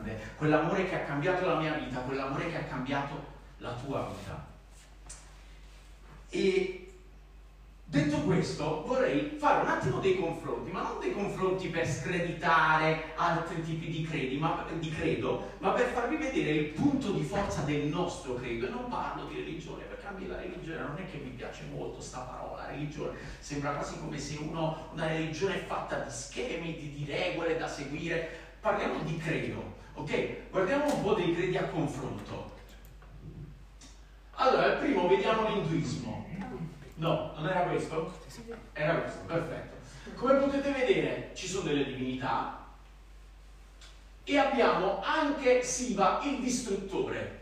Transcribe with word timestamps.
grande, 0.00 0.18
quell'amore 0.36 0.88
che 0.88 0.94
ha 0.96 1.04
cambiato 1.04 1.46
la 1.46 1.56
mia 1.56 1.74
vita, 1.74 2.00
quell'amore 2.00 2.50
che 2.50 2.56
ha 2.56 2.64
cambiato 2.64 3.24
la 3.58 3.72
tua 3.72 4.08
vita. 4.08 4.48
E 6.30 6.84
Detto 7.90 8.18
questo, 8.18 8.84
vorrei 8.86 9.34
fare 9.36 9.62
un 9.62 9.66
attimo 9.66 9.98
dei 9.98 10.16
confronti, 10.16 10.70
ma 10.70 10.82
non 10.82 11.00
dei 11.00 11.12
confronti 11.12 11.66
per 11.70 11.88
screditare 11.88 13.14
altri 13.16 13.64
tipi 13.64 13.90
di, 13.90 14.04
credi, 14.04 14.38
ma, 14.38 14.64
di, 14.78 14.90
credo, 14.90 15.54
ma 15.58 15.70
per 15.72 15.88
farvi 15.88 16.14
vedere 16.14 16.50
il 16.50 16.66
punto 16.66 17.10
di 17.10 17.24
forza 17.24 17.62
del 17.62 17.86
nostro 17.86 18.34
credo. 18.34 18.68
E 18.68 18.70
non 18.70 18.88
parlo 18.88 19.24
di 19.24 19.34
religione, 19.34 19.82
perché 19.82 20.06
a 20.06 20.12
me 20.12 20.28
la 20.28 20.36
religione 20.36 20.82
non 20.82 20.96
è 20.98 21.10
che 21.10 21.16
mi 21.16 21.30
piace 21.30 21.64
molto 21.74 22.00
sta 22.00 22.20
parola, 22.20 22.68
religione 22.68 23.18
sembra 23.40 23.72
quasi 23.72 23.98
come 23.98 24.20
se 24.20 24.38
uno, 24.40 24.90
una 24.92 25.08
religione 25.08 25.56
è 25.56 25.64
fatta 25.64 25.96
di 25.96 26.10
schemi, 26.12 26.76
di, 26.76 26.92
di 26.92 27.04
regole 27.10 27.58
da 27.58 27.66
seguire. 27.66 28.38
Parliamo 28.60 29.00
di 29.02 29.16
credo, 29.16 29.78
ok? 29.94 30.50
Guardiamo 30.50 30.94
un 30.94 31.02
po' 31.02 31.14
dei 31.14 31.34
credi 31.34 31.56
a 31.56 31.64
confronto. 31.64 32.58
Allora, 34.32 34.66
il 34.66 34.78
primo 34.78 35.08
vediamo 35.08 35.48
l'induismo. 35.48 36.28
No, 36.94 37.32
non 37.36 37.48
era 37.48 37.60
questo? 37.62 38.12
Era 38.72 38.94
questo, 38.96 39.20
perfetto. 39.26 39.76
Come 40.16 40.34
potete 40.34 40.70
vedere 40.70 41.30
ci 41.34 41.46
sono 41.46 41.68
delle 41.68 41.84
divinità 41.84 42.66
e 44.24 44.38
abbiamo 44.38 45.00
anche 45.02 45.62
Siva 45.62 46.20
il 46.24 46.40
distruttore. 46.40 47.38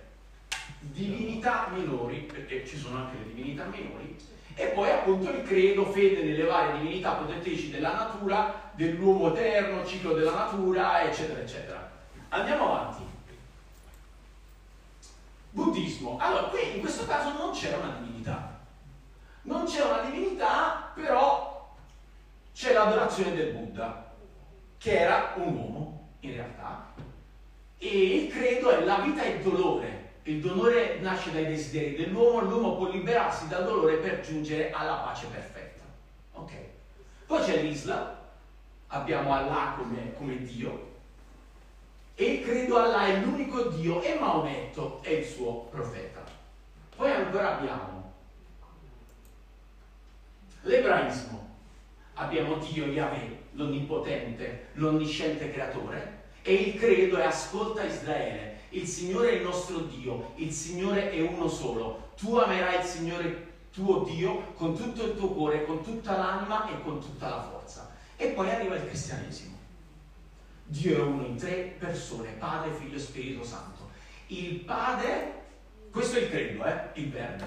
Divinità 0.81 1.69
minori, 1.73 2.19
perché 2.19 2.65
ci 2.67 2.77
sono 2.77 2.99
anche 2.99 3.17
le 3.19 3.35
divinità 3.35 3.65
minori, 3.65 4.17
e 4.55 4.67
poi 4.69 4.91
appunto 4.91 5.31
il 5.31 5.43
credo, 5.43 5.87
fede 5.87 6.23
nelle 6.23 6.45
varie 6.45 6.81
divinità 6.81 7.13
protettrici 7.13 7.71
della 7.71 7.93
natura, 7.93 8.71
dell'uomo 8.75 9.35
eterno, 9.35 9.85
ciclo 9.85 10.15
della 10.15 10.35
natura, 10.35 11.03
eccetera, 11.03 11.41
eccetera. 11.41 11.88
Andiamo 12.31 12.75
avanti. 12.75 13.03
Buddismo. 15.51 16.19
Allora, 16.21 16.49
qui 16.49 16.75
in 16.75 16.81
questo 16.81 17.07
caso 17.07 17.33
non 17.33 17.53
c'era 17.53 17.79
una 17.79 17.97
divinità 18.01 18.57
non 19.49 19.65
c'è 19.65 19.83
una 19.83 20.03
divinità, 20.03 20.93
però 20.95 21.75
c'è 22.53 22.73
l'adorazione 22.75 23.35
del 23.35 23.55
Buddha, 23.55 24.13
che 24.77 24.99
era 24.99 25.33
un 25.37 25.57
uomo 25.57 26.09
in 26.21 26.33
realtà. 26.33 26.93
E 27.79 27.89
il 27.89 28.31
credo 28.31 28.71
è 28.71 28.85
la 28.85 28.99
vita 28.99 29.23
e 29.23 29.31
il 29.31 29.43
dolore. 29.43 30.07
Il 30.25 30.41
dolore 30.41 30.99
nasce 31.01 31.33
dai 31.33 31.47
desideri 31.47 31.97
dell'uomo, 31.97 32.41
l'uomo 32.41 32.77
può 32.77 32.91
liberarsi 32.91 33.49
dal 33.49 33.65
dolore 33.65 33.97
per 33.97 34.21
giungere 34.21 34.71
alla 34.71 34.97
pace 34.97 35.27
perfetta. 35.27 35.85
Ok. 36.33 36.53
Poi 37.27 37.43
c'è 37.43 37.63
l'Islam, 37.63 38.15
abbiamo 38.89 39.33
Allah 39.33 39.75
come, 39.79 40.15
come 40.19 40.43
Dio, 40.43 40.88
e 42.21 42.43
credo 42.43 42.79
Allah 42.79 43.07
è 43.07 43.21
l'unico 43.21 43.69
Dio 43.69 44.03
e 44.03 44.19
Maometto 44.19 44.99
è 45.03 45.11
il 45.11 45.25
suo 45.25 45.69
profeta. 45.71 46.25
Poi 46.97 47.13
ancora 47.13 47.59
abbiamo 47.59 48.13
L'ebraismo. 50.63 51.47
Abbiamo 52.15 52.57
Dio 52.57 52.87
Yahweh, 52.87 53.45
l'onnipotente, 53.53 54.71
l'onnisciente 54.73 55.53
creatore, 55.53 56.23
e 56.43 56.55
il 56.55 56.75
credo 56.75 57.19
è 57.19 57.25
ascolta 57.25 57.85
Israele. 57.85 58.57
Il 58.71 58.89
Signore 58.89 59.31
è 59.31 59.35
il 59.35 59.43
nostro 59.43 59.79
Dio, 59.83 60.33
il 60.35 60.51
Signore 60.51 61.13
è 61.13 61.21
uno 61.21 61.47
solo. 61.47 62.11
Tu 62.17 62.35
amerai 62.35 62.81
il 62.81 62.85
Signore 62.85 63.47
tuo 63.73 64.01
Dio 64.03 64.53
con 64.55 64.77
tutto 64.77 65.05
il 65.05 65.17
tuo 65.17 65.29
cuore, 65.29 65.65
con 65.65 65.85
tutta 65.85 66.17
l'anima 66.17 66.69
e 66.69 66.83
con 66.83 67.01
tutta 67.01 67.29
la 67.29 67.43
forza. 67.43 67.95
E 68.17 68.31
poi 68.31 68.51
arriva 68.51 68.75
il 68.75 68.87
cristianesimo. 68.87 69.58
Dio 70.71 70.97
è 70.99 71.01
uno 71.01 71.25
in 71.25 71.37
tre 71.37 71.77
persone, 71.79 72.33
Padre, 72.33 72.73
Figlio 72.73 72.97
e 72.97 73.01
Spirito 73.01 73.43
Santo. 73.43 73.89
Il 74.27 74.57
Padre, 74.61 75.45
questo 75.91 76.19
è 76.19 76.23
il 76.23 76.29
credo, 76.29 76.63
eh? 76.67 77.01
il 77.01 77.09
verbo. 77.09 77.47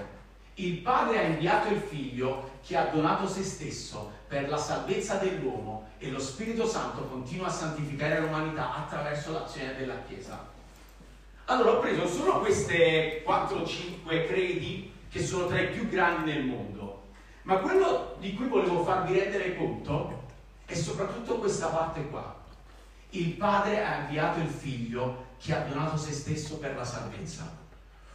Il 0.54 0.78
Padre 0.78 1.18
ha 1.18 1.22
inviato 1.22 1.72
il 1.72 1.78
Figlio 1.78 2.50
che 2.66 2.76
ha 2.76 2.86
donato 2.86 3.28
se 3.28 3.44
stesso 3.44 4.10
per 4.26 4.48
la 4.48 4.56
salvezza 4.56 5.18
dell'uomo 5.18 5.90
e 5.98 6.10
lo 6.10 6.18
Spirito 6.18 6.66
Santo 6.66 7.04
continua 7.04 7.46
a 7.46 7.50
santificare 7.50 8.20
l'umanità 8.20 8.74
attraverso 8.74 9.30
l'azione 9.30 9.76
della 9.76 10.02
Chiesa. 10.08 10.44
Allora 11.44 11.76
ho 11.76 11.78
preso 11.78 12.08
solo 12.08 12.40
queste 12.40 13.22
4-5 13.24 14.26
credi 14.26 14.92
che 15.08 15.22
sono 15.22 15.46
tra 15.46 15.60
i 15.60 15.68
più 15.68 15.88
grandi 15.88 16.32
nel 16.32 16.44
mondo, 16.44 17.04
ma 17.42 17.58
quello 17.58 18.16
di 18.18 18.34
cui 18.34 18.48
volevo 18.48 18.82
farvi 18.82 19.16
rendere 19.16 19.54
conto 19.54 20.22
è 20.66 20.74
soprattutto 20.74 21.38
questa 21.38 21.68
parte 21.68 22.08
qua. 22.08 22.41
Il 23.14 23.32
Padre 23.32 23.84
ha 23.84 24.00
inviato 24.00 24.40
il 24.40 24.48
Figlio 24.48 25.26
che 25.38 25.54
ha 25.54 25.60
donato 25.60 25.98
se 25.98 26.12
stesso 26.12 26.56
per 26.56 26.74
la 26.74 26.84
salvezza. 26.84 27.50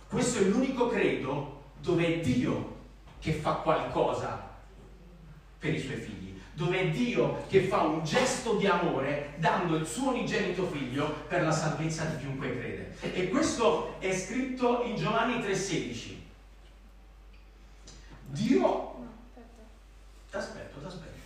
Questo 0.07 0.39
è 0.39 0.43
l'unico 0.43 0.87
credo 0.87 1.65
dove 1.79 2.05
è 2.05 2.19
Dio 2.21 2.75
che 3.19 3.33
fa 3.33 3.53
qualcosa 3.55 4.55
per 5.59 5.73
i 5.73 5.79
suoi 5.79 5.97
figli, 5.97 6.39
dove 6.53 6.79
è 6.79 6.89
Dio 6.89 7.45
che 7.47 7.61
fa 7.63 7.81
un 7.81 8.03
gesto 8.03 8.55
di 8.55 8.65
amore 8.65 9.35
dando 9.37 9.75
il 9.75 9.85
suo 9.85 10.09
unigenito 10.09 10.65
figlio 10.65 11.25
per 11.27 11.43
la 11.43 11.51
salvezza 11.51 12.05
di 12.05 12.17
chiunque 12.17 12.57
crede. 12.57 12.95
E 13.01 13.29
questo 13.29 13.99
è 13.99 14.17
scritto 14.17 14.83
in 14.83 14.95
Giovanni 14.95 15.35
3:16. 15.35 16.15
Dio... 18.29 18.95
T'aspetto, 20.31 20.79
t'aspetto. 20.79 21.16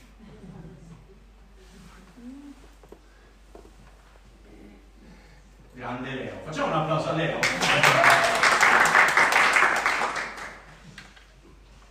Grande 5.81 6.13
Leo. 6.13 6.41
Facciamo 6.43 6.67
un 6.67 6.73
applauso 6.73 7.09
a 7.09 7.13
Leo. 7.13 7.39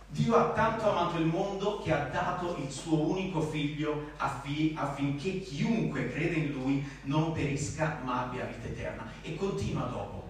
Dio 0.07 0.35
ha 0.37 0.51
tanto 0.53 0.89
amato 0.89 1.17
il 1.17 1.25
mondo 1.25 1.81
che 1.81 1.91
ha 1.91 2.05
dato 2.05 2.55
il 2.63 2.71
suo 2.71 3.09
unico 3.09 3.41
figlio 3.41 4.11
affi- 4.15 4.73
affinché 4.77 5.41
chiunque 5.41 6.09
crede 6.09 6.35
in 6.35 6.51
lui 6.53 6.89
non 7.01 7.33
perisca 7.33 7.99
ma 8.05 8.21
abbia 8.21 8.45
vita 8.45 8.67
eterna. 8.69 9.11
E 9.23 9.35
continua 9.35 9.83
dopo 9.87 10.29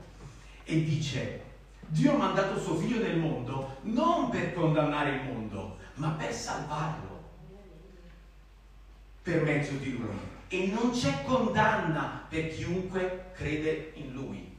e 0.63 0.83
dice, 0.83 1.43
Dio 1.85 2.13
ha 2.13 2.17
mandato 2.17 2.59
suo 2.59 2.77
figlio 2.77 2.99
nel 2.99 3.19
mondo 3.19 3.77
non 3.81 4.29
per 4.29 4.55
condannare 4.55 5.11
il 5.11 5.21
mondo, 5.21 5.77
ma 5.95 6.09
per 6.09 6.33
salvarlo 6.33 7.21
per 9.21 9.43
mezzo 9.43 9.73
di 9.73 9.99
lui. 9.99 10.30
E 10.53 10.67
non 10.67 10.91
c'è 10.91 11.23
condanna 11.23 12.25
per 12.27 12.49
chiunque 12.49 13.31
crede 13.33 13.93
in 13.95 14.11
lui. 14.11 14.53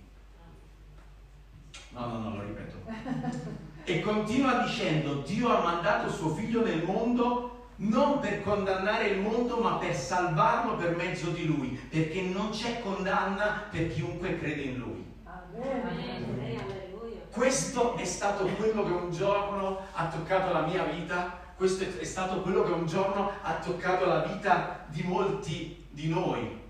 No, 1.90 2.06
no, 2.06 2.18
no, 2.18 2.36
lo 2.36 2.42
ripeto. 2.42 3.60
E 3.84 4.00
continua 4.00 4.62
dicendo, 4.62 5.22
Dio 5.26 5.48
ha 5.48 5.60
mandato 5.60 6.08
suo 6.08 6.32
figlio 6.34 6.64
nel 6.64 6.84
mondo 6.84 7.66
non 7.76 8.20
per 8.20 8.42
condannare 8.42 9.08
il 9.08 9.20
mondo, 9.20 9.56
ma 9.58 9.74
per 9.74 9.94
salvarlo 9.94 10.76
per 10.76 10.94
mezzo 10.94 11.30
di 11.30 11.46
lui, 11.46 11.70
perché 11.90 12.22
non 12.22 12.50
c'è 12.50 12.80
condanna 12.80 13.64
per 13.70 13.92
chiunque 13.92 14.38
crede 14.38 14.62
in 14.62 14.78
lui. 14.78 15.12
Questo 17.30 17.96
è 17.96 18.04
stato 18.04 18.46
quello 18.46 18.84
che 18.84 18.92
un 18.92 19.10
giorno 19.10 19.80
ha 19.94 20.06
toccato 20.06 20.52
la 20.52 20.64
mia 20.64 20.84
vita, 20.84 21.40
questo 21.56 21.84
è 21.98 22.04
stato 22.04 22.40
quello 22.40 22.62
che 22.62 22.72
un 22.72 22.86
giorno 22.86 23.32
ha 23.42 23.54
toccato 23.54 24.06
la 24.06 24.20
vita 24.20 24.86
di 24.88 25.02
molti 25.02 25.81
di 25.92 26.08
noi. 26.08 26.60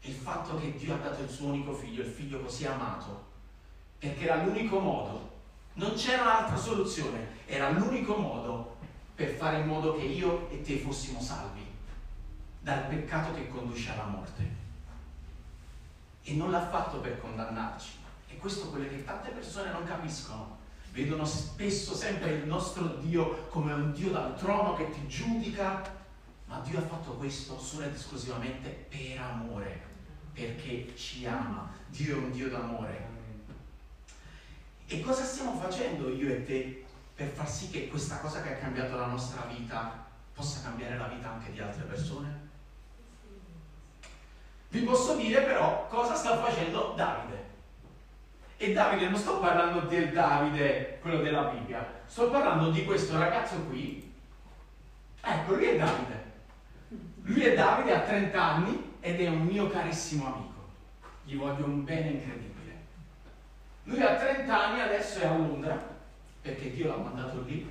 Il 0.00 0.14
fatto 0.14 0.58
che 0.58 0.76
Dio 0.76 0.94
ha 0.94 0.98
dato 0.98 1.22
il 1.22 1.28
suo 1.28 1.48
unico 1.48 1.74
figlio, 1.74 2.02
il 2.02 2.10
figlio 2.10 2.40
così 2.40 2.66
amato, 2.66 3.26
perché 3.98 4.24
era 4.24 4.42
l'unico 4.42 4.78
modo 4.80 5.28
non 5.78 5.94
c'era 5.94 6.22
un'altra 6.22 6.56
soluzione, 6.56 7.36
era 7.46 7.70
l'unico 7.70 8.16
modo 8.16 8.76
per 9.14 9.30
fare 9.30 9.60
in 9.60 9.66
modo 9.66 9.94
che 9.96 10.02
io 10.02 10.50
e 10.50 10.60
te 10.62 10.78
fossimo 10.78 11.20
salvi 11.20 11.64
dal 12.60 12.86
peccato 12.86 13.32
che 13.34 13.48
conduce 13.48 13.92
alla 13.92 14.06
morte. 14.06 14.56
E 16.24 16.34
non 16.34 16.50
l'ha 16.50 16.68
fatto 16.68 16.98
per 16.98 17.20
condannarci. 17.20 17.90
E 18.28 18.36
questo 18.38 18.66
è 18.66 18.70
quello 18.70 18.88
che 18.88 19.04
tante 19.04 19.30
persone 19.30 19.70
non 19.70 19.84
capiscono. 19.84 20.56
Vedono 20.90 21.24
spesso 21.24 21.94
sempre 21.94 22.32
il 22.32 22.46
nostro 22.46 22.96
Dio 22.96 23.46
come 23.46 23.72
un 23.72 23.92
Dio 23.92 24.10
dal 24.10 24.36
trono 24.36 24.74
che 24.74 24.90
ti 24.90 25.06
giudica, 25.06 25.96
ma 26.48 26.58
Dio 26.60 26.78
ha 26.78 26.82
fatto 26.82 27.12
questo 27.12 27.58
solo 27.58 27.84
ed 27.84 27.94
esclusivamente 27.94 28.68
per 28.88 29.20
amore, 29.20 29.80
perché 30.32 30.92
ci 30.96 31.24
ama. 31.24 31.70
Dio 31.86 32.16
è 32.16 32.18
un 32.18 32.32
Dio 32.32 32.50
d'amore 32.50 33.16
e 34.90 35.02
cosa 35.02 35.22
stiamo 35.22 35.60
facendo 35.60 36.08
io 36.08 36.30
e 36.30 36.46
te 36.46 36.84
per 37.14 37.28
far 37.28 37.46
sì 37.46 37.68
che 37.68 37.88
questa 37.88 38.20
cosa 38.20 38.40
che 38.40 38.54
ha 38.54 38.56
cambiato 38.56 38.96
la 38.96 39.04
nostra 39.04 39.42
vita 39.42 40.06
possa 40.32 40.62
cambiare 40.62 40.96
la 40.96 41.08
vita 41.08 41.28
anche 41.28 41.52
di 41.52 41.60
altre 41.60 41.84
persone? 41.84 42.46
Vi 44.70 44.80
posso 44.80 45.14
dire 45.16 45.42
però 45.42 45.86
cosa 45.88 46.14
sta 46.14 46.42
facendo 46.42 46.94
Davide. 46.96 47.46
E 48.56 48.72
Davide 48.72 49.10
non 49.10 49.18
sto 49.18 49.40
parlando 49.40 49.80
del 49.80 50.10
Davide, 50.10 50.98
quello 51.02 51.20
della 51.20 51.42
Bibbia, 51.42 51.86
sto 52.06 52.30
parlando 52.30 52.70
di 52.70 52.86
questo 52.86 53.18
ragazzo 53.18 53.56
qui. 53.64 54.10
Ecco, 55.20 55.54
lui 55.54 55.64
è 55.66 55.76
Davide. 55.76 56.27
Lui 57.28 57.42
è 57.42 57.54
Davide, 57.54 57.94
ha 57.94 58.00
30 58.00 58.42
anni 58.42 58.94
ed 59.00 59.20
è 59.20 59.28
un 59.28 59.44
mio 59.44 59.68
carissimo 59.68 60.26
amico. 60.32 60.56
gli 61.24 61.36
voglio 61.36 61.66
un 61.66 61.84
bene 61.84 62.08
incredibile. 62.08 62.76
Lui 63.82 64.02
ha 64.02 64.14
30 64.14 64.66
anni, 64.66 64.80
adesso 64.80 65.18
è 65.18 65.26
a 65.26 65.36
Londra, 65.36 65.78
perché 66.40 66.70
Dio 66.70 66.88
l'ha 66.88 66.96
mandato 66.96 67.42
lì, 67.42 67.70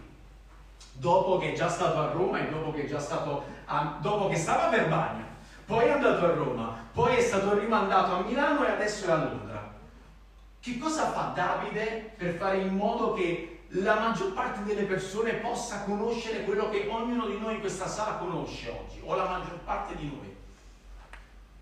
dopo 0.91 1.37
che 1.37 1.53
è 1.53 1.55
già 1.55 1.69
stato 1.69 1.99
a 1.99 2.11
Roma 2.11 2.39
e 2.39 2.49
dopo 2.51 2.71
che, 2.71 2.83
è 2.83 2.87
già 2.87 2.99
stato 2.99 3.45
a, 3.65 3.97
dopo 3.99 4.27
che 4.27 4.35
stava 4.35 4.67
a 4.67 4.69
Verbania, 4.69 5.25
poi 5.65 5.85
è 5.85 5.91
andato 5.91 6.25
a 6.25 6.33
Roma, 6.33 6.85
poi 6.93 7.15
è 7.15 7.21
stato 7.21 7.57
rimandato 7.57 8.13
a 8.13 8.21
Milano 8.21 8.63
e 8.63 8.69
adesso 8.69 9.07
è 9.07 9.11
a 9.11 9.23
Londra. 9.23 9.73
Che 10.59 10.77
cosa 10.77 11.09
fa 11.11 11.31
Davide 11.33 12.13
per 12.15 12.35
fare 12.35 12.57
in 12.57 12.75
modo 12.75 13.13
che 13.13 13.56
la 13.69 13.99
maggior 13.99 14.33
parte 14.33 14.63
delle 14.63 14.83
persone 14.83 15.33
possa 15.33 15.83
conoscere 15.83 16.43
quello 16.43 16.69
che 16.69 16.87
ognuno 16.89 17.27
di 17.27 17.37
noi 17.37 17.55
in 17.55 17.59
questa 17.59 17.87
sala 17.87 18.15
conosce 18.15 18.69
oggi, 18.69 19.01
o 19.03 19.15
la 19.15 19.27
maggior 19.27 19.59
parte 19.59 19.95
di 19.95 20.05
noi? 20.07 20.35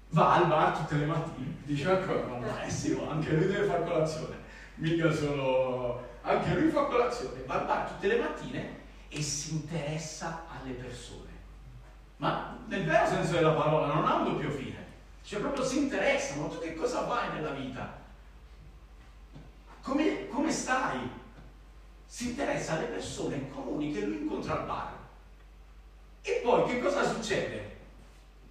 Va 0.09 0.35
al 0.35 0.47
bar 0.47 0.77
tutte 0.77 0.95
le 0.95 1.05
mattine, 1.05 1.55
dice 1.63 1.89
ancora, 1.89 2.25
ma 2.25 2.69
sì, 2.69 2.97
anche 3.09 3.31
lui 3.31 3.47
deve 3.47 3.65
fare 3.65 3.83
colazione, 3.83 4.35
mica 4.75 5.11
solo... 5.11 6.07
anche 6.21 6.53
lui 6.53 6.69
fa 6.69 6.83
colazione, 6.83 7.43
va 7.45 7.55
al 7.55 7.65
bar 7.65 7.89
tutte 7.89 8.07
le 8.07 8.19
mattine 8.19 8.79
e 9.09 9.21
si 9.21 9.53
interessa 9.53 10.45
alle 10.47 10.73
persone. 10.73 11.33
Ma 12.17 12.57
nel 12.67 12.85
vero 12.85 13.07
senso 13.07 13.33
della 13.33 13.53
parola 13.53 13.93
non 13.93 14.05
ha 14.05 14.15
un 14.15 14.25
doppio 14.25 14.51
fine, 14.51 14.85
cioè 15.23 15.39
proprio 15.39 15.65
si 15.65 15.79
interessa, 15.79 16.35
ma 16.35 16.47
tu 16.47 16.59
che 16.59 16.75
cosa 16.75 17.05
fai 17.07 17.33
nella 17.33 17.51
vita? 17.51 18.03
Come, 19.81 20.27
come 20.29 20.51
stai? 20.51 21.23
Si 22.15 22.29
interessa 22.29 22.77
alle 22.77 22.85
persone 22.85 23.49
comuni 23.49 23.91
che 23.91 23.99
lui 23.99 24.21
incontra 24.21 24.57
al 24.57 24.65
bar. 24.65 24.93
E 26.21 26.39
poi 26.41 26.63
che 26.63 26.79
cosa 26.79 27.03
succede? 27.03 27.75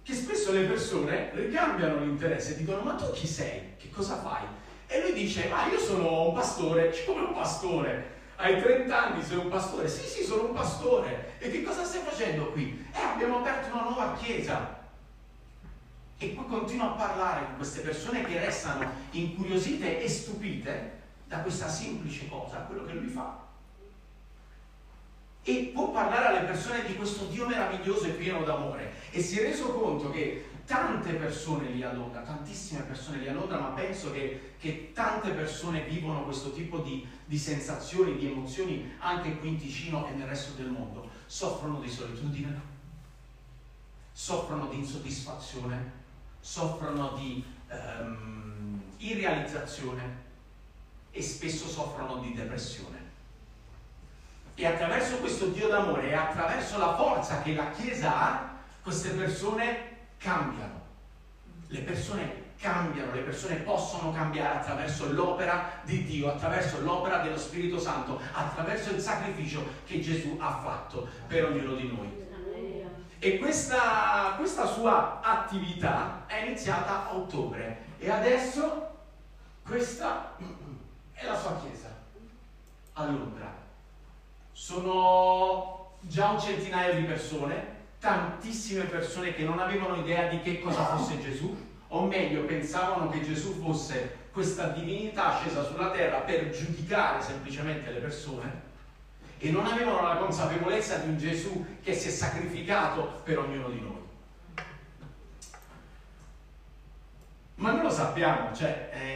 Che 0.03 0.13
spesso 0.13 0.51
le 0.51 0.65
persone 0.65 1.31
ricambiano 1.33 1.97
l'interesse 1.97 2.57
dicono 2.57 2.83
ma 2.83 2.93
tu 2.93 3.09
chi 3.13 3.25
sei? 3.25 3.75
Che 3.75 3.89
cosa 3.89 4.21
fai? 4.21 4.45
E 4.85 5.01
lui 5.01 5.13
dice 5.13 5.47
ma 5.47 5.67
io 5.67 5.79
sono 5.79 6.27
un 6.27 6.35
pastore, 6.35 6.93
come 7.07 7.21
un 7.21 7.33
pastore? 7.33 8.17
Hai 8.35 8.61
30 8.61 9.03
anni, 9.03 9.23
sei 9.23 9.37
un 9.37 9.49
pastore? 9.49 9.87
Sì, 9.87 10.05
sì, 10.05 10.23
sono 10.23 10.49
un 10.49 10.53
pastore. 10.53 11.33
E 11.39 11.49
che 11.49 11.63
cosa 11.63 11.83
stai 11.83 12.03
facendo 12.03 12.51
qui? 12.51 12.85
Eh, 12.93 13.01
abbiamo 13.01 13.39
aperto 13.39 13.73
una 13.73 13.85
nuova 13.85 14.13
chiesa. 14.13 14.77
E 16.19 16.27
poi 16.27 16.45
continua 16.45 16.91
a 16.91 16.97
parlare 16.97 17.45
con 17.45 17.55
queste 17.55 17.81
persone 17.81 18.23
che 18.25 18.39
restano 18.45 18.87
incuriosite 19.09 20.03
e 20.03 20.07
stupite 20.07 20.91
da 21.25 21.39
questa 21.39 21.67
semplice 21.67 22.29
cosa, 22.29 22.57
quello 22.57 22.85
che 22.85 22.93
lui 22.93 23.07
fa. 23.09 23.44
E 25.47 25.69
può 25.71 25.91
parlare 25.91 26.37
alle 26.37 26.47
persone 26.47 26.83
di 26.85 26.95
questo 26.95 27.25
Dio 27.25 27.47
meraviglioso 27.47 28.05
e 28.05 28.11
pieno 28.11 28.43
d'amore. 28.43 28.93
E 29.11 29.21
si 29.21 29.37
è 29.37 29.43
reso 29.43 29.73
conto 29.73 30.09
che 30.09 30.49
tante 30.65 31.13
persone 31.13 31.69
lì 31.69 31.83
a 31.83 31.93
Londra, 31.93 32.21
tantissime 32.21 32.81
persone 32.81 33.19
lì 33.19 33.27
a 33.27 33.33
Londra, 33.33 33.59
ma 33.59 33.67
penso 33.67 34.11
che, 34.11 34.53
che 34.57 34.91
tante 34.91 35.29
persone 35.33 35.83
vivono 35.83 36.23
questo 36.23 36.51
tipo 36.51 36.79
di, 36.79 37.05
di, 37.25 37.37
sensazioni, 37.37 38.17
di 38.17 38.25
emozioni 38.25 38.91
anche 38.97 39.37
qui 39.37 39.49
in 39.49 39.57
Ticino 39.59 40.07
e 40.07 40.13
nel 40.13 40.27
resto 40.27 40.53
del 40.59 40.71
mondo. 40.71 41.07
Soffrono 41.27 41.79
di 41.79 41.89
solitudine, 41.89 42.59
soffrono 44.11 44.67
di 44.67 44.77
insoddisfazione, 44.77 45.91
soffrono 46.39 47.13
di 47.17 47.43
um, 47.69 48.81
irrealizzazione 48.97 50.23
e 51.11 51.21
spesso 51.21 51.67
soffrono 51.67 52.17
di 52.17 52.33
depressione. 52.33 53.04
E 54.55 54.65
attraverso 54.65 55.17
questo 55.17 55.47
Dio 55.47 55.67
d'amore 55.67 56.09
e 56.09 56.13
attraverso 56.13 56.77
la 56.77 56.95
forza 56.95 57.41
che 57.41 57.53
la 57.53 57.71
Chiesa 57.71 58.21
ha, 58.21 58.53
queste 58.81 59.09
persone 59.09 59.97
cambiano. 60.17 60.81
Le 61.67 61.79
persone 61.79 62.43
cambiano, 62.57 63.13
le 63.13 63.21
persone 63.21 63.55
possono 63.55 64.11
cambiare 64.13 64.59
attraverso 64.59 65.11
l'opera 65.11 65.81
di 65.83 66.03
Dio, 66.05 66.29
attraverso 66.29 66.81
l'opera 66.81 67.17
dello 67.17 67.37
Spirito 67.37 67.79
Santo, 67.79 68.19
attraverso 68.31 68.91
il 68.91 69.01
sacrificio 69.01 69.65
che 69.85 69.99
Gesù 69.99 70.37
ha 70.39 70.59
fatto 70.63 71.07
per 71.27 71.45
ognuno 71.45 71.75
di 71.75 71.87
noi. 71.87 72.23
E 73.19 73.39
questa, 73.39 74.35
questa 74.37 74.65
sua 74.67 75.19
attività 75.21 76.23
è 76.27 76.45
iniziata 76.45 77.07
a 77.07 77.15
ottobre 77.15 77.85
e 77.97 78.09
adesso 78.09 78.89
questa 79.65 80.35
è 81.11 81.25
la 81.25 81.37
sua 81.37 81.59
chiesa 81.59 81.89
a 82.93 83.05
Londra. 83.05 83.64
Sono 84.57 85.97
già 85.99 86.29
un 86.29 86.39
centinaio 86.39 86.93
di 86.93 87.03
persone, 87.03 87.73
tantissime 87.99 88.85
persone 88.85 89.33
che 89.33 89.43
non 89.43 89.59
avevano 89.59 89.97
idea 89.97 90.29
di 90.29 90.39
che 90.39 90.61
cosa 90.61 90.95
fosse 90.95 91.21
Gesù, 91.21 91.53
o 91.89 92.05
meglio 92.05 92.45
pensavano 92.45 93.09
che 93.09 93.21
Gesù 93.21 93.61
fosse 93.61 94.29
questa 94.31 94.69
divinità 94.69 95.39
scesa 95.39 95.61
sulla 95.61 95.91
terra 95.91 96.19
per 96.19 96.51
giudicare 96.51 97.21
semplicemente 97.21 97.91
le 97.91 97.99
persone 97.99 98.61
e 99.39 99.51
non 99.51 99.65
avevano 99.65 100.01
la 100.07 100.15
consapevolezza 100.15 100.99
di 100.99 101.09
un 101.09 101.17
Gesù 101.17 101.65
che 101.83 101.93
si 101.93 102.07
è 102.07 102.11
sacrificato 102.11 103.19
per 103.25 103.39
ognuno 103.39 103.67
di 103.67 103.81
noi. 103.81 104.03
Ma 107.55 107.71
noi 107.73 107.83
lo 107.83 107.89
sappiamo, 107.89 108.55
cioè 108.55 108.89
eh, 108.93 109.14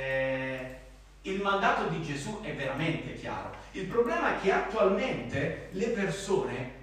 il 1.24 1.42
mandato 1.42 1.90
di 1.90 2.02
Gesù 2.02 2.40
è 2.42 2.56
veramente 2.56 3.14
chiaro. 3.16 3.52
Il 3.72 3.86
problema 3.86 4.36
è 4.36 4.42
che 4.42 4.52
attualmente 4.52 5.70
le 5.72 5.88
persone 5.90 6.78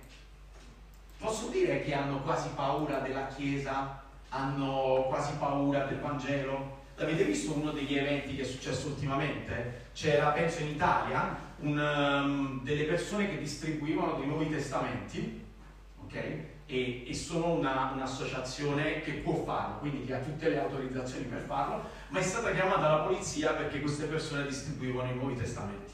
Posso 1.19 1.49
dire 1.49 1.83
che 1.83 1.94
hanno 1.94 2.21
quasi 2.21 2.50
paura 2.55 2.99
della 2.99 3.27
Chiesa, 3.27 4.03
hanno 4.29 5.06
quasi 5.09 5.33
paura 5.38 5.85
del 5.85 5.99
Vangelo? 5.99 6.85
L'avete 6.97 7.25
visto 7.25 7.55
uno 7.55 7.73
degli 7.73 7.97
eventi 7.97 8.37
che 8.37 8.43
è 8.43 8.44
successo 8.44 8.88
ultimamente? 8.88 9.87
C'era, 9.93 10.29
penso 10.29 10.61
in 10.61 10.69
Italia, 10.69 11.37
un, 11.61 11.79
um, 11.79 12.62
delle 12.62 12.85
persone 12.85 13.31
che 13.31 13.38
distribuivano 13.38 14.19
dei 14.19 14.27
nuovi 14.27 14.50
testamenti, 14.50 15.43
ok? 16.05 16.15
E, 16.67 17.09
e 17.09 17.15
sono 17.15 17.55
una, 17.55 17.93
un'associazione 17.94 19.00
che 19.00 19.12
può 19.12 19.43
farlo, 19.43 19.79
quindi 19.79 20.05
che 20.05 20.15
ha 20.15 20.19
tutte 20.19 20.50
le 20.50 20.61
autorizzazioni 20.61 21.25
per 21.25 21.41
farlo, 21.41 21.83
ma 22.16 22.22
è 22.22 22.24
stata 22.24 22.50
chiamata 22.50 22.88
la 22.88 23.02
polizia 23.02 23.52
perché 23.52 23.82
queste 23.82 24.06
persone 24.06 24.46
distribuivano 24.46 25.10
i 25.10 25.14
nuovi 25.16 25.36
testamenti. 25.36 25.92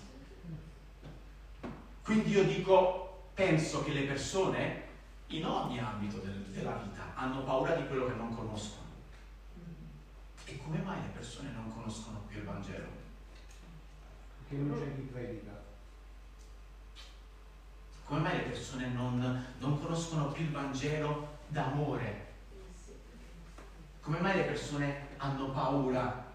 Quindi 2.05 2.31
io 2.31 2.45
dico, 2.45 3.31
penso 3.35 3.83
che 3.83 3.91
le 3.91 4.03
persone 4.03 4.83
in 5.27 5.45
ogni 5.45 5.81
ambito 5.81 6.19
del, 6.19 6.45
della 6.45 6.77
vita 6.77 7.13
hanno 7.17 7.43
paura 7.43 7.75
di 7.75 7.89
quello 7.89 8.07
che 8.07 8.15
non 8.15 8.37
conoscono. 8.37 8.87
E 10.45 10.59
come 10.59 10.79
mai 10.79 11.01
le 11.01 11.09
persone 11.09 11.51
non 11.51 11.73
conoscono 11.75 12.23
più 12.29 12.39
il 12.39 12.45
Vangelo? 12.45 12.89
Perché 14.47 14.63
non 14.63 14.79
c'è 14.79 14.95
chi 14.95 15.01
predica. 15.01 15.61
Come 18.05 18.21
mai 18.21 18.37
le 18.37 18.45
persone 18.45 18.87
non, 18.91 19.45
non 19.59 19.81
conoscono 19.83 20.31
più 20.31 20.45
il 20.45 20.53
Vangelo 20.53 21.39
d'amore? 21.49 22.31
Come 24.03 24.21
mai 24.21 24.37
le 24.37 24.45
persone 24.45 25.11
hanno 25.23 25.51
paura 25.51 26.31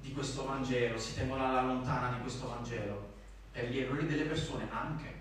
di 0.00 0.12
questo 0.12 0.44
Vangelo, 0.44 0.98
si 0.98 1.14
tengono 1.14 1.44
alla 1.44 1.62
lontana 1.62 2.12
di 2.14 2.20
questo 2.20 2.48
Vangelo? 2.48 3.14
Per 3.50 3.68
gli 3.68 3.78
errori 3.78 4.06
delle 4.06 4.24
persone 4.24 4.68
anche 4.70 5.18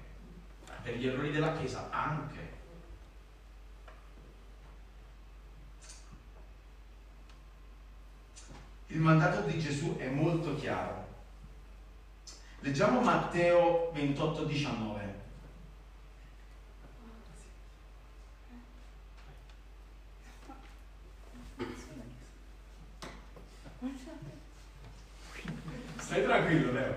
per 0.88 0.96
gli 0.96 1.06
errori 1.06 1.32
della 1.32 1.52
Chiesa 1.58 1.90
anche. 1.92 2.56
Il 8.88 9.00
mandato 9.00 9.42
di 9.42 9.60
Gesù 9.60 9.98
è 9.98 10.08
molto 10.08 10.56
chiaro. 10.56 11.06
Leggiamo 12.62 13.02
Matteo 13.02 13.92
28, 13.92 14.46
19. 14.46 15.26
Stai 25.98 26.22
tranquillo, 26.48 26.72
Leo. 26.72 26.96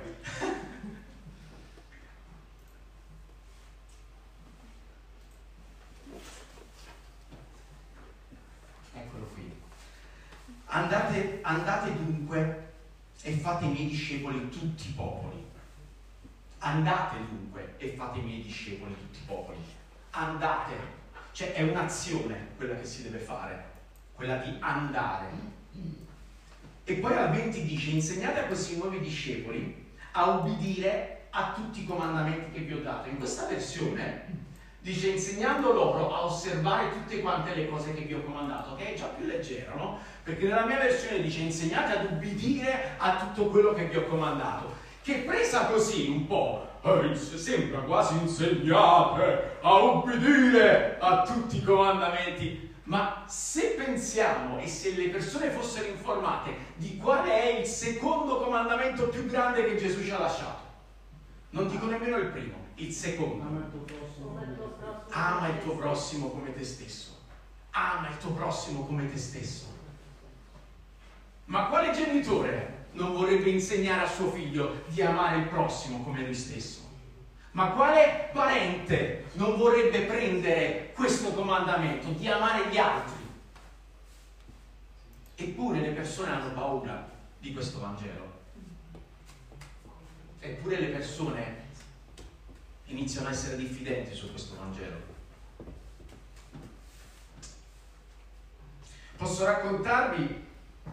Andate, 10.73 11.41
andate 11.43 11.93
dunque 11.97 12.73
e 13.23 13.33
fate 13.33 13.65
i 13.65 13.71
miei 13.71 13.89
discepoli 13.89 14.49
tutti 14.51 14.89
i 14.89 14.93
popoli. 14.93 15.45
Andate 16.59 17.17
dunque 17.29 17.75
e 17.79 17.95
fate 17.97 18.21
i 18.21 18.23
miei 18.23 18.43
discepoli 18.43 18.95
tutti 18.95 19.19
i 19.19 19.27
popoli. 19.27 19.59
Andate. 20.11 20.99
Cioè 21.33 21.53
è 21.55 21.63
un'azione 21.63 22.51
quella 22.57 22.77
che 22.77 22.85
si 22.85 23.03
deve 23.03 23.19
fare, 23.19 23.65
quella 24.15 24.37
di 24.37 24.57
andare. 24.61 25.59
E 26.91 26.95
poi 26.95 27.17
al 27.17 27.31
20 27.31 27.63
dice, 27.63 27.91
insegnate 27.91 28.41
a 28.41 28.45
questi 28.47 28.77
nuovi 28.77 28.99
discepoli 28.99 29.95
a 30.11 30.31
ubbidire 30.31 31.29
a 31.31 31.53
tutti 31.55 31.83
i 31.83 31.87
comandamenti 31.87 32.51
che 32.51 32.65
vi 32.65 32.73
ho 32.73 32.83
dato. 32.83 33.09
In 33.09 33.17
questa 33.17 33.47
versione 33.47 34.49
Dice 34.83 35.09
insegnando 35.09 35.73
loro 35.75 36.13
a 36.13 36.25
osservare 36.25 36.91
tutte 36.91 37.21
quante 37.21 37.55
le 37.55 37.69
cose 37.69 37.93
che 37.93 38.01
vi 38.01 38.15
ho 38.15 38.23
comandato, 38.25 38.75
che 38.77 38.95
è 38.95 38.97
già 38.97 39.05
più 39.15 39.27
leggero, 39.27 39.77
no? 39.77 39.99
Perché 40.23 40.47
nella 40.47 40.65
mia 40.65 40.79
versione 40.79 41.21
dice 41.21 41.43
insegnate 41.43 41.99
ad 41.99 42.11
ubbidire 42.11 42.95
a 42.97 43.17
tutto 43.17 43.51
quello 43.51 43.75
che 43.75 43.85
vi 43.85 43.99
ho 43.99 44.07
comandato. 44.07 44.73
Che 45.03 45.17
presa 45.27 45.67
così 45.67 46.09
un 46.09 46.27
po', 46.27 46.67
eh, 46.83 47.15
sembra 47.15 47.81
quasi 47.81 48.15
insegnate 48.23 49.59
a 49.61 49.75
ubbidire 49.75 50.97
a 50.99 51.25
tutti 51.25 51.59
i 51.59 51.63
comandamenti 51.63 52.70
ma 52.91 53.23
se 53.29 53.77
pensiamo 53.77 54.59
e 54.59 54.67
se 54.67 54.97
le 54.97 55.11
persone 55.11 55.51
fossero 55.51 55.87
informate 55.87 56.57
di 56.75 56.97
qual 56.97 57.25
è 57.25 57.61
il 57.61 57.65
secondo 57.65 58.41
comandamento 58.41 59.09
più 59.09 59.27
grande 59.27 59.65
che 59.65 59.77
Gesù 59.77 60.03
ci 60.03 60.11
ha 60.11 60.19
lasciato, 60.19 60.59
non 61.51 61.69
dico 61.69 61.87
nemmeno 61.87 62.17
il 62.17 62.27
primo, 62.27 62.67
il 62.75 62.93
secondo. 62.93 63.45
Ama 65.11 65.49
il 65.49 65.63
tuo 65.63 65.77
prossimo 65.77 66.31
come 66.31 66.53
te 66.53 66.65
stesso. 66.65 67.17
Ama 67.71 68.09
il 68.09 68.19
tuo 68.19 68.33
prossimo 68.33 68.85
come 68.85 69.09
te 69.09 69.19
stesso. 69.19 69.67
Ma 71.45 71.67
quale 71.67 71.93
genitore 71.93 72.87
non 72.93 73.13
vorrebbe 73.13 73.51
insegnare 73.51 74.03
a 74.03 74.09
suo 74.09 74.33
figlio 74.33 74.83
di 74.89 75.01
amare 75.01 75.39
il 75.39 75.47
prossimo 75.47 76.03
come 76.03 76.25
lui 76.25 76.35
stesso? 76.35 76.80
Ma 77.53 77.71
quale 77.73 78.31
parente 78.33 79.25
non 79.33 79.57
vorrebbe 79.57 80.03
prendere 80.03 80.93
questo 80.95 81.33
comandamento 81.33 82.11
di 82.11 82.29
amare 82.29 82.69
gli 82.69 82.79
altri? 82.79 83.29
Eppure 85.35 85.81
le 85.81 85.91
persone 85.91 86.31
hanno 86.31 86.53
paura 86.53 87.09
di 87.39 87.53
questo 87.53 87.81
Vangelo. 87.81 88.39
Eppure 90.39 90.81
le 90.81 90.87
persone 90.87 91.69
iniziano 92.87 93.29
a 93.29 93.31
essere 93.33 93.57
diffidenti 93.57 94.15
su 94.15 94.31
questo 94.31 94.57
Vangelo. 94.57 95.09
Posso 99.17 99.45
raccontarvi 99.45 100.49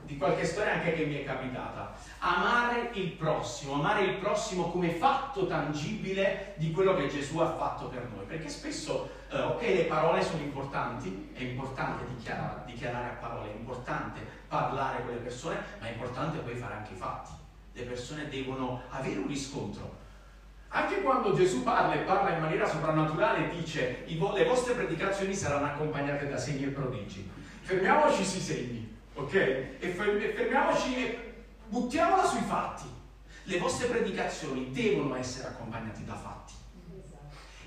di 0.08 0.18
qualche 0.18 0.46
storia 0.46 0.74
anche 0.74 0.94
che 0.94 1.06
mi 1.06 1.16
è 1.16 1.24
capitata 1.26 1.94
amare 2.20 2.90
il 2.94 3.12
prossimo, 3.12 3.74
amare 3.74 4.04
il 4.04 4.16
prossimo 4.16 4.72
come 4.72 4.90
fatto 4.92 5.46
tangibile 5.46 6.54
di 6.58 6.72
quello 6.72 6.96
che 6.96 7.08
Gesù 7.08 7.38
ha 7.40 7.56
fatto 7.56 7.88
per 7.88 8.10
noi. 8.14 8.26
Perché 8.26 8.50
spesso, 8.50 9.10
eh, 9.30 9.40
ok, 9.40 9.62
le 9.62 9.84
parole 9.84 10.24
sono 10.24 10.42
importanti, 10.42 11.30
è 11.34 11.44
importante 11.44 12.06
dichiarare, 12.16 12.64
dichiarare, 12.66 13.10
a 13.10 13.18
parole, 13.20 13.52
è 13.52 13.56
importante 13.56 14.22
parlare 14.48 15.04
con 15.04 15.14
le 15.14 15.20
persone, 15.20 15.58
ma 15.80 15.88
è 15.88 15.92
importante 15.92 16.40
poi 16.40 16.56
fare 16.56 16.76
anche 16.76 16.94
i 16.94 16.98
fatti. 16.98 17.32
Le 17.74 17.84
persone 17.84 18.28
devono 18.30 18.82
avere 18.90 19.20
un 19.20 19.28
riscontro. 19.28 20.06
Anche 20.70 21.02
quando 21.02 21.34
Gesù 21.34 21.64
parla 21.64 21.94
e 21.94 22.00
parla 22.00 22.34
in 22.34 22.42
maniera 22.42 22.68
soprannaturale, 22.68 23.50
dice 23.50 24.04
le 24.06 24.46
vostre 24.46 24.74
predicazioni 24.74 25.34
saranno 25.34 25.68
accompagnate 25.68 26.28
da 26.28 26.38
segni 26.38 26.66
e 26.66 26.70
prodigi. 26.70 27.30
Fermiamoci 27.62 28.26
sui 28.26 28.40
segni, 28.40 28.97
ok? 29.18 29.34
E 29.34 29.90
fermiamoci 30.36 31.26
Buttiamola 31.70 32.26
sui 32.26 32.42
fatti. 32.42 32.86
Le 33.44 33.58
vostre 33.58 33.88
predicazioni 33.88 34.72
devono 34.72 35.16
essere 35.16 35.50
accompagnate 35.50 36.04
da 36.06 36.16
fatti. 36.16 36.54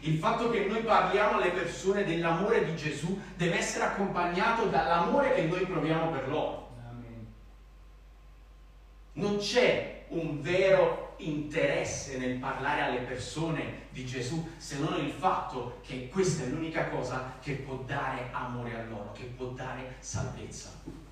Il 0.00 0.18
fatto 0.18 0.50
che 0.50 0.64
noi 0.64 0.82
parliamo 0.82 1.36
alle 1.36 1.50
persone 1.50 2.04
dell'amore 2.04 2.64
di 2.64 2.74
Gesù 2.74 3.18
deve 3.36 3.58
essere 3.58 3.84
accompagnato 3.84 4.66
dall'amore 4.66 5.34
che 5.34 5.42
noi 5.42 5.66
proviamo 5.66 6.10
per 6.10 6.28
loro. 6.28 6.68
Non 9.12 9.36
c'è 9.36 10.06
un 10.08 10.40
vero 10.40 11.14
interesse 11.18 12.16
nel 12.16 12.38
parlare 12.38 12.80
alle 12.80 13.00
persone 13.00 13.88
di 13.90 14.06
Gesù 14.06 14.48
se 14.56 14.78
non 14.78 14.94
il 15.04 15.12
fatto 15.12 15.80
che 15.82 16.08
questa 16.08 16.44
è 16.44 16.46
l'unica 16.46 16.88
cosa 16.88 17.34
che 17.42 17.52
può 17.52 17.76
dare 17.86 18.30
amore 18.32 18.80
a 18.80 18.84
loro, 18.84 19.12
che 19.12 19.24
può 19.24 19.48
dare 19.48 19.96
salvezza 19.98 21.09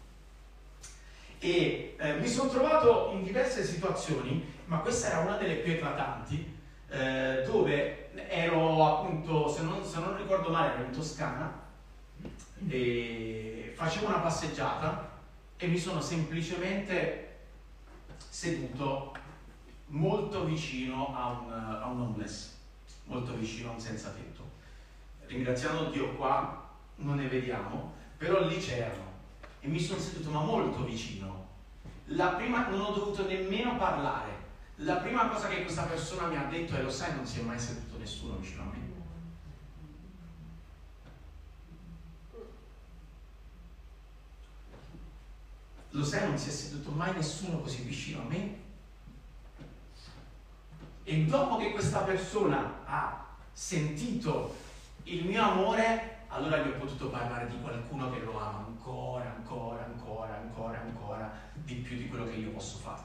e 1.39 1.97
eh, 1.99 2.15
mi 2.15 2.27
sono 2.27 2.51
trovato 2.51 3.11
in 3.13 3.23
diverse 3.23 3.65
situazioni, 3.65 4.45
ma 4.67 4.79
questa 4.79 5.09
era 5.09 5.21
una 5.21 5.37
delle 5.37 5.57
più 5.57 5.73
eclatanti, 5.73 6.57
eh, 6.89 7.43
dove 7.47 8.11
ero 8.29 8.85
appunto, 8.85 9.49
se 9.49 9.63
non, 9.63 9.85
se 9.85 10.01
non, 10.01 10.17
ricordo 10.17 10.51
male, 10.51 10.75
ero 10.75 10.85
in 10.85 10.91
Toscana 10.91 11.67
e 12.69 13.73
facevo 13.77 14.07
una 14.07 14.19
passeggiata 14.19 15.17
e 15.57 15.67
mi 15.67 15.79
sono 15.79 16.01
semplicemente 16.01 17.27
seduto 18.29 19.15
molto 19.87 20.45
vicino 20.45 21.15
a 21.17 21.29
un, 21.29 21.53
a 21.53 21.87
un 21.87 22.01
homeless, 22.01 22.57
molto 23.05 23.35
vicino 23.35 23.71
a 23.71 23.73
un 23.75 23.81
senza 23.81 24.11
tetto. 24.11 24.57
Ringraziando 25.27 25.91
Dio 25.91 26.15
qua 26.15 26.69
non 26.97 27.17
ne 27.17 27.29
vediamo, 27.29 27.95
però 28.17 28.47
lì 28.47 28.59
c'erano 28.59 29.08
e 29.61 29.69
mi 29.69 29.81
sono 29.81 30.01
seduto 30.01 30.31
ma 30.31 30.41
molto 30.41 30.85
vicino. 30.85 31.47
La 32.13 32.29
prima, 32.29 32.69
non 32.69 32.81
ho 32.81 32.91
dovuto 32.93 33.27
nemmeno 33.27 33.77
parlare. 33.77 34.47
La 34.77 34.97
prima 34.97 35.29
cosa 35.29 35.49
che 35.49 35.63
questa 35.63 35.83
persona 35.83 36.29
mi 36.29 36.37
ha 36.37 36.45
detto 36.45 36.77
è 36.77 36.83
lo 36.83 36.91
sai 36.91 37.15
non 37.15 37.27
si 37.27 37.41
è 37.41 37.43
mai 37.43 37.59
seduto 37.59 37.99
nessuno 37.99 38.37
vicino 38.37 38.63
a 38.63 38.67
me. 38.67 38.97
Lo 45.91 46.05
sai 46.05 46.29
non 46.29 46.39
si 46.39 46.49
è 46.49 46.53
seduto 46.53 46.91
mai 46.93 47.13
nessuno 47.15 47.59
così 47.59 47.83
vicino 47.83 48.21
a 48.21 48.25
me? 48.25 48.57
E 51.03 51.25
dopo 51.25 51.57
che 51.57 51.73
questa 51.73 52.01
persona 52.01 52.83
ha 52.85 53.27
sentito 53.53 54.55
il 55.05 55.25
mio 55.25 55.43
amore, 55.43 56.18
allora 56.29 56.59
gli 56.59 56.69
ho 56.69 56.79
potuto 56.79 57.09
parlare 57.09 57.49
di 57.49 57.61
qualcuno 57.61 58.11
che 58.11 58.21
lo 58.21 58.39
ama 58.39 58.67
ancora, 58.67 59.35
ancora, 59.37 59.85
ancora, 59.85 60.37
ancora, 60.37 60.81
ancora 60.81 61.33
di 61.55 61.75
più 61.75 61.97
di 61.97 62.09
quello 62.09 62.25
che 62.25 62.37
io 62.37 62.51
posso 62.51 62.79
fare. 62.79 63.03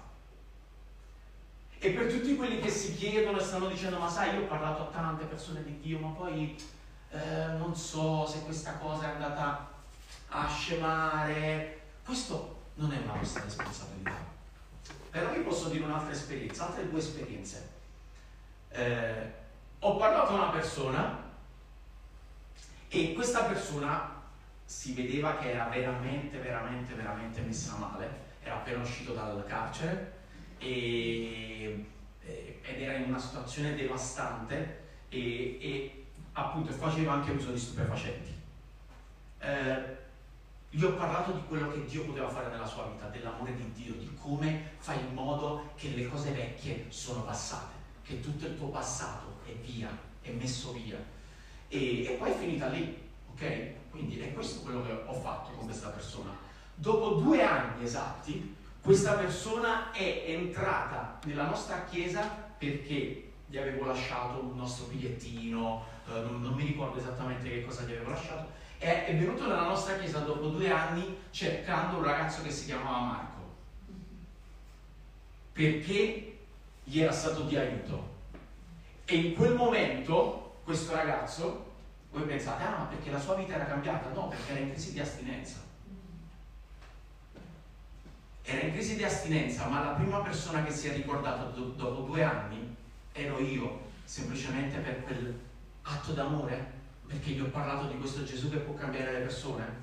E 1.80 1.92
per 1.92 2.12
tutti 2.12 2.36
quelli 2.36 2.60
che 2.60 2.70
si 2.70 2.96
chiedono 2.96 3.40
e 3.40 3.44
stanno 3.44 3.68
dicendo, 3.68 3.98
ma 3.98 4.10
sai, 4.10 4.36
io 4.36 4.44
ho 4.44 4.48
parlato 4.48 4.84
a 4.84 4.86
tante 4.86 5.26
persone 5.26 5.64
di 5.64 5.80
Dio, 5.80 6.00
ma 6.00 6.10
poi 6.10 6.56
eh, 7.10 7.46
non 7.58 7.76
so 7.76 8.26
se 8.26 8.42
questa 8.44 8.74
cosa 8.78 9.10
è 9.10 9.14
andata 9.14 9.70
a 10.30 10.48
scemare. 10.48 11.82
Questo 12.06 12.62
non 12.76 12.92
è 12.92 12.98
una 12.98 13.16
nostra 13.16 13.44
responsabilità. 13.44 14.16
Però 15.10 15.32
vi 15.32 15.42
posso 15.42 15.70
dire 15.70 15.84
un'altra 15.84 16.12
esperienza, 16.12 16.68
altre 16.68 16.90
due 16.90 17.00
esperienze. 17.00 17.70
Eh, 18.70 19.32
ho 19.80 19.96
parlato 19.98 20.32
a 20.32 20.36
una 20.36 20.50
persona 20.50 21.23
e 22.96 23.14
questa 23.14 23.46
persona 23.46 24.22
si 24.64 24.94
vedeva 24.94 25.38
che 25.38 25.52
era 25.52 25.66
veramente, 25.66 26.38
veramente, 26.38 26.94
veramente 26.94 27.42
messa 27.42 27.76
male, 27.78 28.08
era 28.44 28.58
appena 28.58 28.84
uscito 28.84 29.14
dal 29.14 29.44
carcere 29.48 30.14
e, 30.60 31.86
ed 32.22 32.82
era 32.82 32.94
in 32.94 33.06
una 33.06 33.18
situazione 33.18 33.74
devastante 33.74 34.82
e, 35.10 35.58
e 35.60 36.06
appunto 36.34 36.72
faceva 36.72 37.14
anche 37.14 37.32
uso 37.32 37.52
di 37.52 37.58
stupefacenti. 37.58 38.32
Eh, 39.40 40.02
gli 40.70 40.84
ho 40.84 40.94
parlato 40.94 41.32
di 41.32 41.42
quello 41.48 41.72
che 41.72 41.86
Dio 41.86 42.06
poteva 42.06 42.30
fare 42.30 42.50
nella 42.50 42.68
sua 42.68 42.92
vita, 42.94 43.08
dell'amore 43.08 43.56
di 43.56 43.72
Dio, 43.72 43.94
di 43.96 44.14
come 44.22 44.74
fai 44.78 45.00
in 45.00 45.16
modo 45.16 45.72
che 45.76 45.90
le 45.90 46.08
cose 46.08 46.32
vecchie 46.32 46.86
sono 46.90 47.24
passate, 47.24 47.74
che 48.04 48.20
tutto 48.20 48.46
il 48.46 48.56
tuo 48.56 48.68
passato 48.68 49.40
è 49.46 49.52
via, 49.54 49.90
è 50.22 50.30
messo 50.30 50.74
via 50.74 51.13
e, 51.74 52.06
e 52.06 52.12
poi 52.20 52.30
è 52.30 52.36
finita 52.36 52.68
lì, 52.68 52.96
ok? 53.34 53.72
Quindi 53.90 54.20
è 54.20 54.32
questo 54.34 54.62
quello 54.62 54.86
che 54.86 54.92
ho 54.92 55.14
fatto 55.14 55.52
con 55.54 55.66
questa 55.66 55.90
persona. 55.90 56.30
Dopo 56.76 57.16
due 57.16 57.42
anni 57.42 57.84
esatti, 57.84 58.56
questa 58.80 59.14
persona 59.14 59.92
è 59.92 60.24
entrata 60.28 61.20
nella 61.26 61.48
nostra 61.48 61.84
chiesa 61.86 62.22
perché 62.58 63.32
gli 63.48 63.58
avevo 63.58 63.86
lasciato 63.86 64.40
un 64.40 64.56
nostro 64.56 64.86
bigliettino, 64.86 65.84
eh, 66.08 66.22
non, 66.22 66.42
non, 66.42 66.54
mi 66.54 66.66
ricordo 66.66 67.00
esattamente 67.00 67.50
che 67.50 67.66
cosa 67.66 67.84
gli 67.84 67.92
avevo 67.92 68.12
lasciato, 68.12 68.50
è, 68.78 69.06
è 69.06 69.16
venuto 69.16 69.48
nella 69.48 69.66
nostra 69.68 69.98
chiesa 69.98 70.20
dopo 70.20 70.48
due 70.48 70.70
anni 70.70 71.18
cercando 71.32 71.98
un 71.98 72.04
ragazzo 72.04 72.44
che 72.44 72.52
si 72.52 72.66
chiamava 72.66 73.00
Marco, 73.00 73.42
perché 75.54 76.38
gli 76.84 77.00
era 77.00 77.12
stato 77.12 77.44
di 77.44 77.58
aiuto. 77.58 78.12
E 79.06 79.16
in 79.16 79.34
quel 79.36 79.56
momento 79.56 80.44
questo 80.64 80.96
ragazzo, 80.96 81.72
voi 82.12 82.24
pensate, 82.24 82.64
ah, 82.64 82.88
perché 82.90 83.12
la 83.12 83.20
sua 83.20 83.36
vita 83.36 83.56
era 83.56 83.66
cambiata? 83.66 84.10
No, 84.10 84.30
perché 84.30 84.52
era 84.52 84.62
in 84.62 84.72
crisi 84.72 84.94
di 84.94 85.00
astinenza. 85.00 85.58
Era 88.44 88.62
in 88.62 88.72
crisi 88.72 88.96
di 88.96 89.04
astinenza, 89.04 89.68
ma 89.68 89.84
la 89.84 89.92
prima 89.92 90.20
persona 90.20 90.64
che 90.64 90.72
si 90.72 90.88
è 90.88 90.94
ricordata 90.94 91.44
do- 91.46 91.74
dopo 91.76 92.02
due 92.02 92.24
anni 92.24 92.76
ero 93.12 93.40
io, 93.40 93.80
semplicemente 94.04 94.78
per 94.80 95.04
quel 95.04 95.40
atto 95.82 96.12
d'amore, 96.12 96.72
perché 97.08 97.32
gli 97.32 97.42
ho 97.42 97.50
parlato 97.50 97.88
di 97.88 97.98
questo 97.98 98.24
Gesù 98.24 98.50
che 98.50 98.58
può 98.58 98.74
cambiare 98.74 99.14
le 99.14 99.20
persone. 99.20 99.82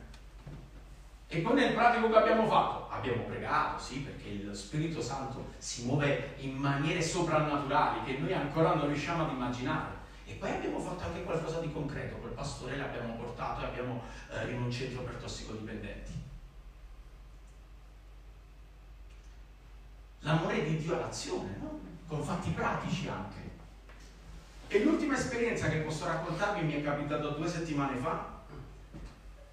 E 1.26 1.38
poi 1.40 1.54
nel 1.54 1.74
pratico 1.74 2.10
che 2.10 2.16
abbiamo 2.16 2.48
fatto? 2.48 2.92
Abbiamo 2.92 3.22
pregato, 3.22 3.80
sì, 3.82 4.00
perché 4.00 4.28
il 4.28 4.54
Spirito 4.54 5.00
Santo 5.00 5.52
si 5.58 5.84
muove 5.84 6.34
in 6.38 6.56
maniere 6.56 7.02
soprannaturali 7.02 8.02
che 8.04 8.18
noi 8.18 8.32
ancora 8.32 8.74
non 8.74 8.88
riusciamo 8.88 9.24
ad 9.24 9.30
immaginare 9.30 9.99
poi 10.40 10.52
abbiamo 10.52 10.80
fatto 10.80 11.04
anche 11.04 11.22
qualcosa 11.22 11.60
di 11.60 11.70
concreto, 11.70 12.16
quel 12.16 12.32
pastore 12.32 12.78
l'abbiamo 12.78 13.14
portato 13.14 13.60
e 13.60 13.66
abbiamo 13.66 14.02
eh, 14.30 14.48
in 14.48 14.62
un 14.62 14.72
centro 14.72 15.02
per 15.02 15.16
tossicodipendenti. 15.16 16.12
L'amore 20.20 20.64
di 20.64 20.78
Dio 20.78 20.96
all'azione, 20.96 21.56
no? 21.60 21.78
con 22.06 22.24
fatti 22.24 22.50
pratici 22.50 23.06
anche. 23.08 23.38
E 24.68 24.82
l'ultima 24.82 25.14
esperienza 25.14 25.68
che 25.68 25.80
posso 25.80 26.06
raccontarvi 26.06 26.64
mi 26.64 26.72
è 26.72 26.82
capitata 26.82 27.28
due 27.28 27.46
settimane 27.46 27.96
fa, 27.98 28.38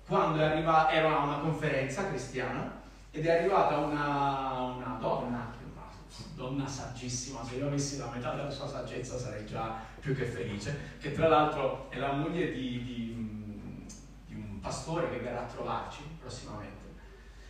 quando 0.08 0.42
ero 0.42 1.18
a 1.18 1.24
una 1.24 1.40
conferenza 1.40 2.08
cristiana 2.08 2.80
ed 3.12 3.26
è 3.26 3.40
arrivata 3.40 3.78
una, 3.78 4.62
una 4.62 4.98
donna, 5.02 5.52
donna 6.34 6.68
saggissima, 6.68 7.44
se 7.44 7.56
io 7.56 7.68
avessi 7.68 7.98
la 7.98 8.10
metà 8.10 8.34
della 8.34 8.50
sua 8.50 8.68
saggezza 8.68 9.18
sarei 9.18 9.46
già 9.46 9.76
più 10.00 10.16
che 10.16 10.26
felice, 10.26 10.96
che 11.00 11.12
tra 11.12 11.28
l'altro 11.28 11.90
è 11.90 11.98
la 11.98 12.14
moglie 12.14 12.52
di, 12.52 12.84
di, 12.84 13.86
di 14.26 14.34
un 14.34 14.60
pastore 14.60 15.10
che 15.10 15.20
verrà 15.20 15.42
a 15.42 15.46
trovarci 15.46 16.02
prossimamente. 16.20 16.86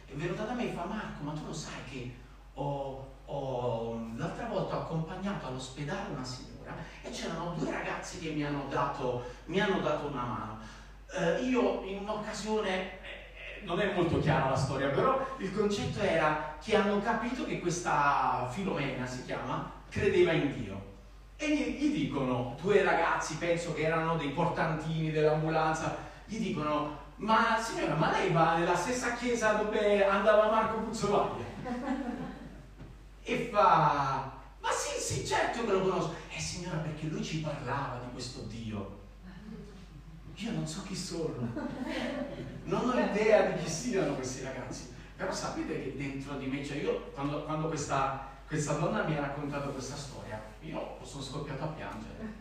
È 0.05 0.13
venuta 0.13 0.43
da 0.43 0.53
me 0.53 0.69
e 0.69 0.73
fa 0.73 0.85
Marco, 0.85 1.23
ma 1.23 1.33
tu 1.33 1.45
lo 1.45 1.53
sai 1.53 1.83
che 1.89 2.15
ho, 2.53 3.07
ho, 3.25 4.09
l'altra 4.15 4.47
volta 4.47 4.77
ho 4.77 4.81
accompagnato 4.81 5.47
all'ospedale 5.47 6.13
una 6.13 6.23
signora 6.23 6.75
e 7.01 7.09
c'erano 7.09 7.55
due 7.57 7.71
ragazzi 7.71 8.19
che 8.19 8.31
mi 8.31 8.43
hanno 8.43 8.65
dato, 8.69 9.23
mi 9.45 9.59
hanno 9.59 9.81
dato 9.81 10.07
una 10.07 10.23
mano. 10.23 10.59
Eh, 11.11 11.43
io 11.43 11.83
in 11.83 11.99
un'occasione, 11.99 12.96
non 13.67 13.81
è 13.81 13.93
molto 13.93 14.19
chiara 14.19 14.49
la 14.49 14.55
storia, 14.55 14.87
però 14.87 15.35
il 15.39 15.53
concetto 15.53 15.99
era 15.99 16.55
che 16.63 16.77
hanno 16.77 17.01
capito 17.01 17.45
che 17.45 17.59
questa 17.59 18.47
Filomena 18.49 19.05
si 19.05 19.25
chiama, 19.25 19.69
credeva 19.89 20.31
in 20.31 20.53
Dio. 20.53 20.85
E 21.35 21.53
gli, 21.53 21.77
gli 21.77 21.93
dicono, 21.93 22.55
due 22.61 22.81
ragazzi, 22.81 23.35
penso 23.35 23.73
che 23.73 23.83
erano 23.83 24.15
dei 24.15 24.29
portantini 24.29 25.11
dell'ambulanza, 25.11 25.97
gli 26.25 26.37
dicono, 26.39 26.97
ma 27.17 27.59
signora, 27.61 27.95
ma 27.95 28.11
lei 28.11 28.31
va 28.31 28.57
nella 28.57 28.75
stessa 28.75 29.13
chiesa 29.13 29.53
dove 29.53 30.05
andava 30.05 30.49
Marco 30.49 30.77
Puzzolaglia? 30.79 31.45
e 33.21 33.49
fa, 33.51 34.31
ma 34.59 34.69
sì, 34.71 34.97
sì, 34.97 35.27
certo 35.27 35.65
che 35.65 35.71
lo 35.73 35.81
conosco. 35.81 36.15
Eh 36.33 36.39
signora, 36.39 36.77
perché 36.77 37.07
lui 37.07 37.21
ci 37.21 37.41
parlava 37.41 37.99
di 38.05 38.11
questo 38.13 38.43
Dio. 38.47 39.06
Io 40.39 40.51
non 40.51 40.67
so 40.67 40.83
chi 40.83 40.95
sono, 40.95 41.49
non 42.65 42.89
ho 42.89 42.99
idea 42.99 43.49
di 43.49 43.63
chi 43.63 43.69
siano 43.69 44.13
questi 44.13 44.43
ragazzi, 44.43 44.93
però 45.15 45.33
sapete 45.33 45.81
che 45.81 45.95
dentro 45.97 46.37
di 46.37 46.45
me, 46.45 46.63
cioè 46.63 46.77
io 46.77 47.09
quando, 47.13 47.43
quando 47.43 47.67
questa, 47.67 48.29
questa 48.45 48.73
donna 48.73 49.03
mi 49.03 49.17
ha 49.17 49.21
raccontato 49.21 49.71
questa 49.71 49.95
storia, 49.95 50.39
io 50.61 50.99
sono 51.01 51.23
scoppiato 51.23 51.63
a 51.63 51.67
piangere, 51.67 52.33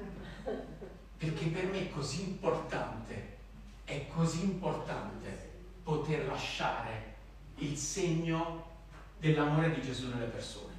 perché 1.16 1.46
per 1.46 1.66
me 1.68 1.88
è 1.88 1.90
così 1.90 2.24
importante, 2.24 3.36
è 3.84 4.06
così 4.14 4.44
importante 4.44 5.52
poter 5.82 6.26
lasciare 6.26 7.14
il 7.56 7.78
segno 7.78 8.64
dell'amore 9.18 9.72
di 9.72 9.80
Gesù 9.80 10.08
nelle 10.08 10.26
persone. 10.26 10.74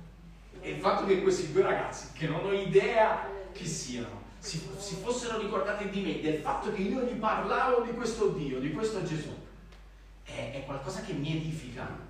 E 0.62 0.70
il 0.70 0.80
fatto 0.80 1.06
che 1.08 1.24
questi 1.24 1.52
due 1.52 1.64
ragazzi, 1.64 2.12
che 2.14 2.28
non 2.28 2.46
ho 2.46 2.52
idea 2.52 3.28
chi 3.54 3.66
siano, 3.66 4.27
si, 4.40 4.68
si, 4.78 4.96
fossero 4.96 5.40
ricordati 5.40 5.90
di 5.90 6.02
me, 6.02 6.22
del 6.22 6.42
fatto 6.42 6.72
che 6.72 6.82
io 6.82 7.02
gli 7.02 7.18
parlavo 7.18 7.82
di 7.82 7.92
questo 7.92 8.30
Dio, 8.30 8.60
di 8.60 8.72
questo 8.72 9.04
Gesù, 9.04 9.34
è, 10.24 10.52
è 10.54 10.66
qualcosa 10.66 11.02
che 11.02 11.14
mi 11.14 11.36
edifica. 11.38 12.06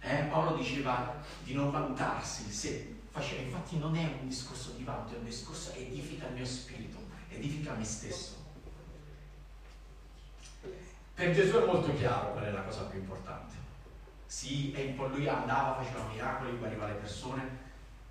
Eh, 0.00 0.24
Paolo 0.24 0.56
diceva 0.56 1.14
di 1.42 1.54
non 1.54 1.70
vantarsi 1.70 2.50
se 2.50 2.96
faceva, 3.10 3.42
infatti 3.42 3.78
non 3.78 3.96
è 3.96 4.04
un 4.20 4.28
discorso 4.28 4.72
di 4.72 4.84
vanto, 4.84 5.14
è 5.14 5.18
un 5.18 5.24
discorso 5.24 5.72
che 5.72 5.86
edifica 5.86 6.26
il 6.26 6.34
mio 6.34 6.44
spirito, 6.44 6.98
edifica 7.30 7.72
me 7.72 7.84
stesso. 7.84 8.42
Per 11.14 11.32
Gesù 11.32 11.56
è 11.56 11.64
molto 11.64 11.94
chiaro 11.94 12.32
qual 12.32 12.44
è 12.44 12.50
la 12.50 12.62
cosa 12.62 12.82
più 12.82 12.98
importante. 12.98 13.54
Sì, 14.26 14.72
lui 14.96 15.28
andava, 15.28 15.80
faceva 15.80 16.04
miracoli, 16.12 16.56
guariva 16.56 16.88
le 16.88 16.94
persone, 16.94 17.58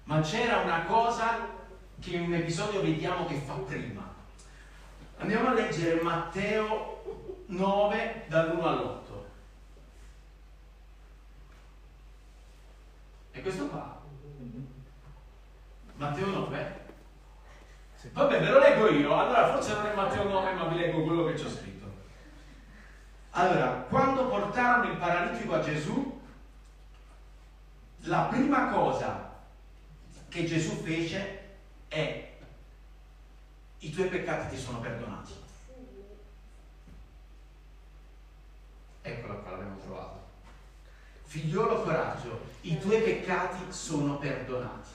ma 0.06 0.22
c'era 0.22 0.62
una 0.62 0.86
cosa 0.86 1.62
che 2.04 2.18
in 2.18 2.24
un 2.24 2.34
episodio 2.34 2.82
vediamo 2.82 3.26
che 3.26 3.36
fa 3.36 3.54
prima. 3.54 4.14
Andiamo 5.18 5.50
a 5.50 5.54
leggere 5.54 6.02
Matteo 6.02 7.46
9 7.46 8.26
dall'1 8.28 8.62
all'8. 8.62 9.26
E 13.32 13.42
questo 13.42 13.68
qua? 13.68 14.02
Matteo 15.96 16.26
9? 16.26 16.82
Vabbè, 18.12 18.40
ve 18.42 18.50
lo 18.50 18.60
leggo 18.60 18.90
io. 18.90 19.18
Allora, 19.18 19.54
forse 19.54 19.74
non 19.74 19.86
è 19.86 19.96
Matteo 19.96 20.28
9, 20.28 20.54
ma 20.54 20.66
vi 20.66 20.76
leggo 20.76 21.04
quello 21.04 21.24
che 21.24 21.38
ci 21.38 21.46
ho 21.46 21.50
scritto. 21.50 21.90
Allora, 23.32 23.86
quando 23.88 24.28
portarono 24.28 24.92
il 24.92 24.98
paralitico 24.98 25.54
a 25.54 25.62
Gesù, 25.62 26.22
la 28.02 28.24
prima 28.24 28.68
cosa 28.68 29.32
che 30.28 30.44
Gesù 30.44 30.84
fece 30.84 31.43
è 31.94 32.32
i 33.80 33.92
tuoi 33.92 34.08
peccati 34.08 34.56
ti 34.56 34.62
sono 34.62 34.80
perdonati. 34.80 35.34
Eccola 39.02 39.34
qua, 39.36 39.52
l'abbiamo 39.52 39.78
trovato. 39.80 40.22
Figliolo 41.26 41.84
coraggio, 41.84 42.46
i 42.62 42.80
tuoi 42.80 43.02
peccati 43.02 43.72
sono 43.72 44.18
perdonati. 44.18 44.90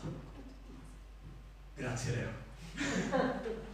Grazie 1.75 2.15
Leo. 2.17 2.31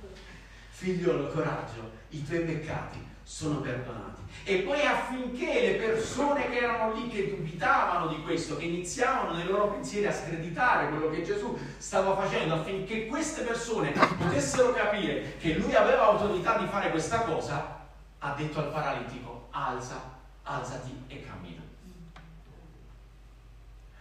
Figliolo 0.68 1.28
coraggio, 1.28 1.92
i 2.10 2.22
tuoi 2.24 2.44
peccati 2.44 3.12
sono 3.24 3.60
perdonati. 3.60 4.22
E 4.44 4.58
poi 4.58 4.84
affinché 4.84 5.60
le 5.60 5.74
persone 5.76 6.50
che 6.50 6.58
erano 6.58 6.92
lì, 6.92 7.08
che 7.08 7.34
dubitavano 7.34 8.08
di 8.08 8.22
questo, 8.22 8.56
che 8.56 8.66
iniziavano 8.66 9.34
nei 9.34 9.46
loro 9.46 9.68
pensieri 9.68 10.06
a 10.06 10.12
screditare 10.12 10.90
quello 10.90 11.10
che 11.10 11.22
Gesù 11.22 11.58
stava 11.78 12.14
facendo, 12.14 12.54
affinché 12.54 13.06
queste 13.06 13.42
persone 13.42 13.92
potessero 14.18 14.72
capire 14.72 15.38
che 15.38 15.54
lui 15.54 15.74
aveva 15.74 16.04
autorità 16.04 16.58
di 16.58 16.66
fare 16.66 16.90
questa 16.90 17.22
cosa, 17.22 17.80
ha 18.18 18.34
detto 18.36 18.58
al 18.60 18.70
paralitico, 18.70 19.48
alza, 19.50 20.00
alzati 20.42 21.04
e 21.08 21.24
cammina. 21.24 21.62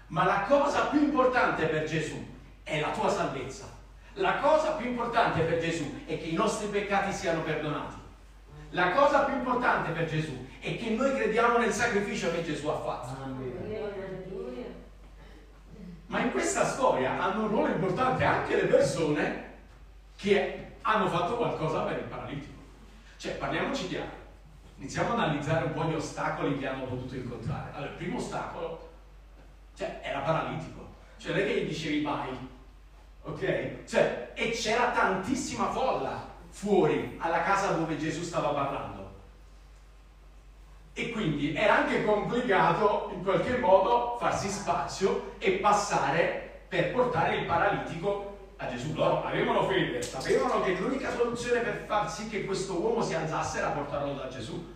Ma 0.07 0.25
la 0.25 0.41
cosa 0.47 0.87
più 0.87 1.01
importante 1.01 1.65
per 1.65 1.85
Gesù 1.85 2.21
è 2.63 2.79
la 2.79 2.91
tua 2.91 3.09
salvezza. 3.09 3.65
La 4.17 4.37
cosa 4.37 4.73
più 4.73 4.89
importante 4.89 5.41
per 5.41 5.59
Gesù 5.59 6.03
è 6.05 6.19
che 6.19 6.25
i 6.25 6.33
nostri 6.33 6.67
peccati 6.67 7.11
siano 7.11 7.41
perdonati. 7.41 7.92
La 8.73 8.91
cosa 8.91 9.25
più 9.25 9.35
importante 9.35 9.91
per 9.91 10.05
Gesù 10.05 10.47
è 10.59 10.75
che 10.77 10.89
noi 10.89 11.13
crediamo 11.13 11.59
nel 11.59 11.71
sacrificio 11.71 12.31
che 12.31 12.43
Gesù 12.43 12.67
ha 12.69 12.79
fatto. 12.79 13.15
Ma 16.07 16.19
in 16.19 16.31
questa 16.31 16.65
storia 16.65 17.21
hanno 17.21 17.43
un 17.43 17.47
ruolo 17.49 17.67
importante 17.67 18.23
anche 18.23 18.55
le 18.55 18.65
persone 18.65 19.51
che 20.15 20.77
hanno 20.81 21.07
fatto 21.07 21.37
qualcosa 21.37 21.81
per 21.81 21.99
il 21.99 22.05
paralitico. 22.05 22.61
Cioè, 23.17 23.33
parliamoci 23.33 23.87
chiaro. 23.89 24.21
Iniziamo 24.77 25.13
ad 25.13 25.19
analizzare 25.19 25.65
un 25.65 25.73
po' 25.73 25.85
gli 25.85 25.93
ostacoli 25.93 26.57
che 26.57 26.67
hanno 26.67 26.85
potuto 26.85 27.15
incontrare. 27.15 27.69
Allora, 27.73 27.91
il 27.91 27.97
primo 27.97 28.17
ostacolo 28.17 28.89
cioè, 29.77 29.99
era 30.01 30.19
paralitico. 30.19 30.95
Cioè, 31.17 31.31
non 31.31 31.41
è 31.41 31.45
che 31.45 31.61
gli 31.61 31.67
dicevi 31.67 32.01
vai, 32.01 32.49
ok? 33.21 33.85
Cioè, 33.85 34.31
e 34.33 34.49
c'era 34.49 34.89
tantissima 34.89 35.69
folla 35.69 36.31
fuori 36.53 37.17
alla 37.19 37.41
casa 37.41 37.71
dove 37.71 37.97
Gesù 37.97 38.21
stava 38.21 38.49
parlando. 38.49 39.11
E 40.93 41.09
quindi 41.09 41.55
era 41.55 41.77
anche 41.77 42.05
complicato 42.05 43.09
in 43.13 43.23
qualche 43.23 43.57
modo 43.57 44.15
farsi 44.19 44.47
spazio 44.47 45.33
e 45.39 45.53
passare 45.53 46.61
per 46.67 46.91
portare 46.91 47.37
il 47.37 47.45
paralitico 47.45 48.51
a 48.57 48.67
Gesù. 48.67 48.93
Loro 48.93 49.25
avevano 49.25 49.67
fede, 49.67 50.03
sapevano 50.03 50.61
che 50.61 50.75
l'unica 50.75 51.11
soluzione 51.11 51.61
per 51.61 51.85
far 51.87 52.09
sì 52.09 52.29
che 52.29 52.45
questo 52.45 52.79
uomo 52.79 53.01
si 53.01 53.15
alzasse 53.15 53.57
era 53.57 53.69
portarlo 53.69 54.13
da 54.13 54.27
Gesù. 54.27 54.71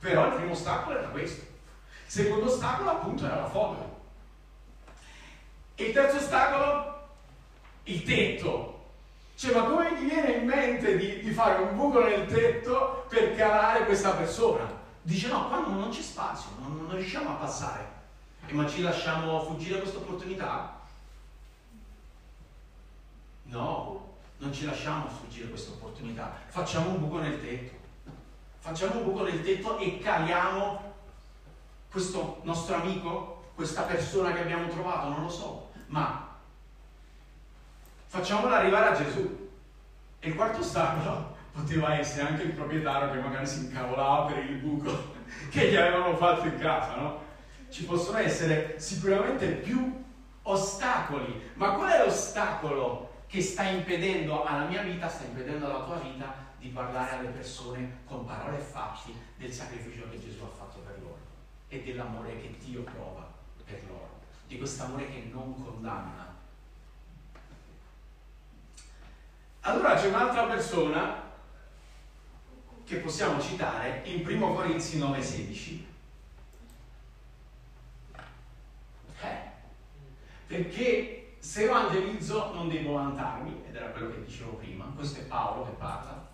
Però 0.00 0.26
il 0.26 0.32
primo 0.32 0.52
ostacolo 0.52 0.98
era 0.98 1.08
questo. 1.08 1.42
Il 2.06 2.10
secondo 2.10 2.46
ostacolo 2.46 2.90
appunto 2.90 3.26
era 3.26 3.36
la 3.36 3.48
folla. 3.48 3.86
E 5.74 5.84
il 5.84 5.92
terzo 5.92 6.16
ostacolo? 6.16 7.08
Il 7.84 8.02
tetto. 8.02 8.69
Cioè, 9.40 9.54
ma 9.54 9.62
come 9.62 9.98
gli 9.98 10.06
viene 10.06 10.32
in 10.32 10.44
mente 10.44 10.98
di, 10.98 11.20
di 11.20 11.30
fare 11.30 11.62
un 11.62 11.74
buco 11.74 12.04
nel 12.04 12.26
tetto 12.26 13.06
per 13.08 13.34
calare 13.34 13.86
questa 13.86 14.10
persona? 14.10 14.70
Dice 15.00 15.28
no, 15.28 15.48
qua 15.48 15.60
non 15.60 15.88
c'è 15.88 16.02
spazio, 16.02 16.50
non, 16.58 16.84
non 16.86 16.94
riusciamo 16.94 17.30
a 17.30 17.32
passare. 17.36 17.88
E 18.44 18.52
ma 18.52 18.68
ci 18.68 18.82
lasciamo 18.82 19.42
fuggire 19.42 19.78
questa 19.78 19.96
opportunità? 19.96 20.78
No, 23.44 24.16
non 24.36 24.52
ci 24.52 24.66
lasciamo 24.66 25.08
sfuggire 25.08 25.48
questa 25.48 25.70
opportunità. 25.70 26.36
Facciamo 26.48 26.90
un 26.90 26.98
buco 26.98 27.20
nel 27.20 27.40
tetto. 27.40 27.76
Facciamo 28.58 28.98
un 28.98 29.04
buco 29.04 29.22
nel 29.22 29.42
tetto 29.42 29.78
e 29.78 30.00
caliamo 30.00 30.92
questo 31.90 32.40
nostro 32.42 32.74
amico, 32.74 33.52
questa 33.54 33.84
persona 33.84 34.34
che 34.34 34.40
abbiamo 34.40 34.68
trovato, 34.68 35.08
non 35.08 35.22
lo 35.22 35.30
so, 35.30 35.70
ma 35.86 36.29
facciamola 38.10 38.56
arrivare 38.56 38.88
a 38.88 39.04
Gesù. 39.04 39.48
E 40.18 40.28
il 40.28 40.34
quarto 40.34 40.58
ostacolo 40.58 41.36
poteva 41.54 41.94
essere 41.94 42.26
anche 42.26 42.42
il 42.42 42.52
proprietario 42.52 43.12
che 43.12 43.20
magari 43.20 43.46
si 43.46 43.66
incavolava 43.66 44.32
per 44.32 44.44
il 44.44 44.56
buco 44.56 45.14
che 45.48 45.70
gli 45.70 45.76
avevano 45.76 46.16
fatto 46.16 46.46
in 46.46 46.58
casa, 46.58 46.96
no? 46.96 47.28
Ci 47.70 47.84
possono 47.84 48.18
essere 48.18 48.74
sicuramente 48.80 49.46
più 49.46 50.04
ostacoli, 50.42 51.52
ma 51.54 51.74
qual 51.74 51.92
è 51.92 52.04
l'ostacolo 52.04 53.18
che 53.28 53.40
sta 53.40 53.62
impedendo 53.62 54.42
alla 54.42 54.64
mia 54.64 54.82
vita, 54.82 55.08
sta 55.08 55.24
impedendo 55.24 55.66
alla 55.66 55.84
tua 55.84 55.98
vita 55.98 56.34
di 56.58 56.68
parlare 56.68 57.16
alle 57.16 57.28
persone 57.28 57.98
con 58.06 58.24
parole 58.24 58.58
e 58.58 58.60
fatti 58.60 59.14
del 59.36 59.52
sacrificio 59.52 60.10
che 60.10 60.18
Gesù 60.18 60.42
ha 60.42 60.48
fatto 60.48 60.80
per 60.80 60.98
loro 61.00 61.18
e 61.68 61.80
dell'amore 61.84 62.40
che 62.40 62.56
Dio 62.64 62.82
prova 62.82 63.30
per 63.64 63.80
loro, 63.86 64.18
di 64.48 64.58
quest'amore 64.58 65.08
che 65.08 65.30
non 65.32 65.54
condanna. 65.62 66.29
Allora 69.62 69.94
c'è 69.94 70.06
un'altra 70.06 70.44
persona 70.44 71.22
che 72.84 72.96
possiamo 72.96 73.40
citare 73.40 74.02
in 74.04 74.26
1 74.26 74.54
Corinzi 74.54 74.98
9:16. 74.98 75.86
Eh, 79.22 79.38
perché 80.46 81.36
se 81.38 81.64
evangelizzo 81.64 82.52
non 82.54 82.68
devo 82.68 82.94
vantarmi, 82.94 83.62
ed 83.68 83.76
era 83.76 83.88
quello 83.88 84.10
che 84.10 84.24
dicevo 84.24 84.52
prima, 84.52 84.84
questo 84.96 85.20
è 85.20 85.24
Paolo 85.24 85.66
che 85.66 85.72
parla, 85.72 86.26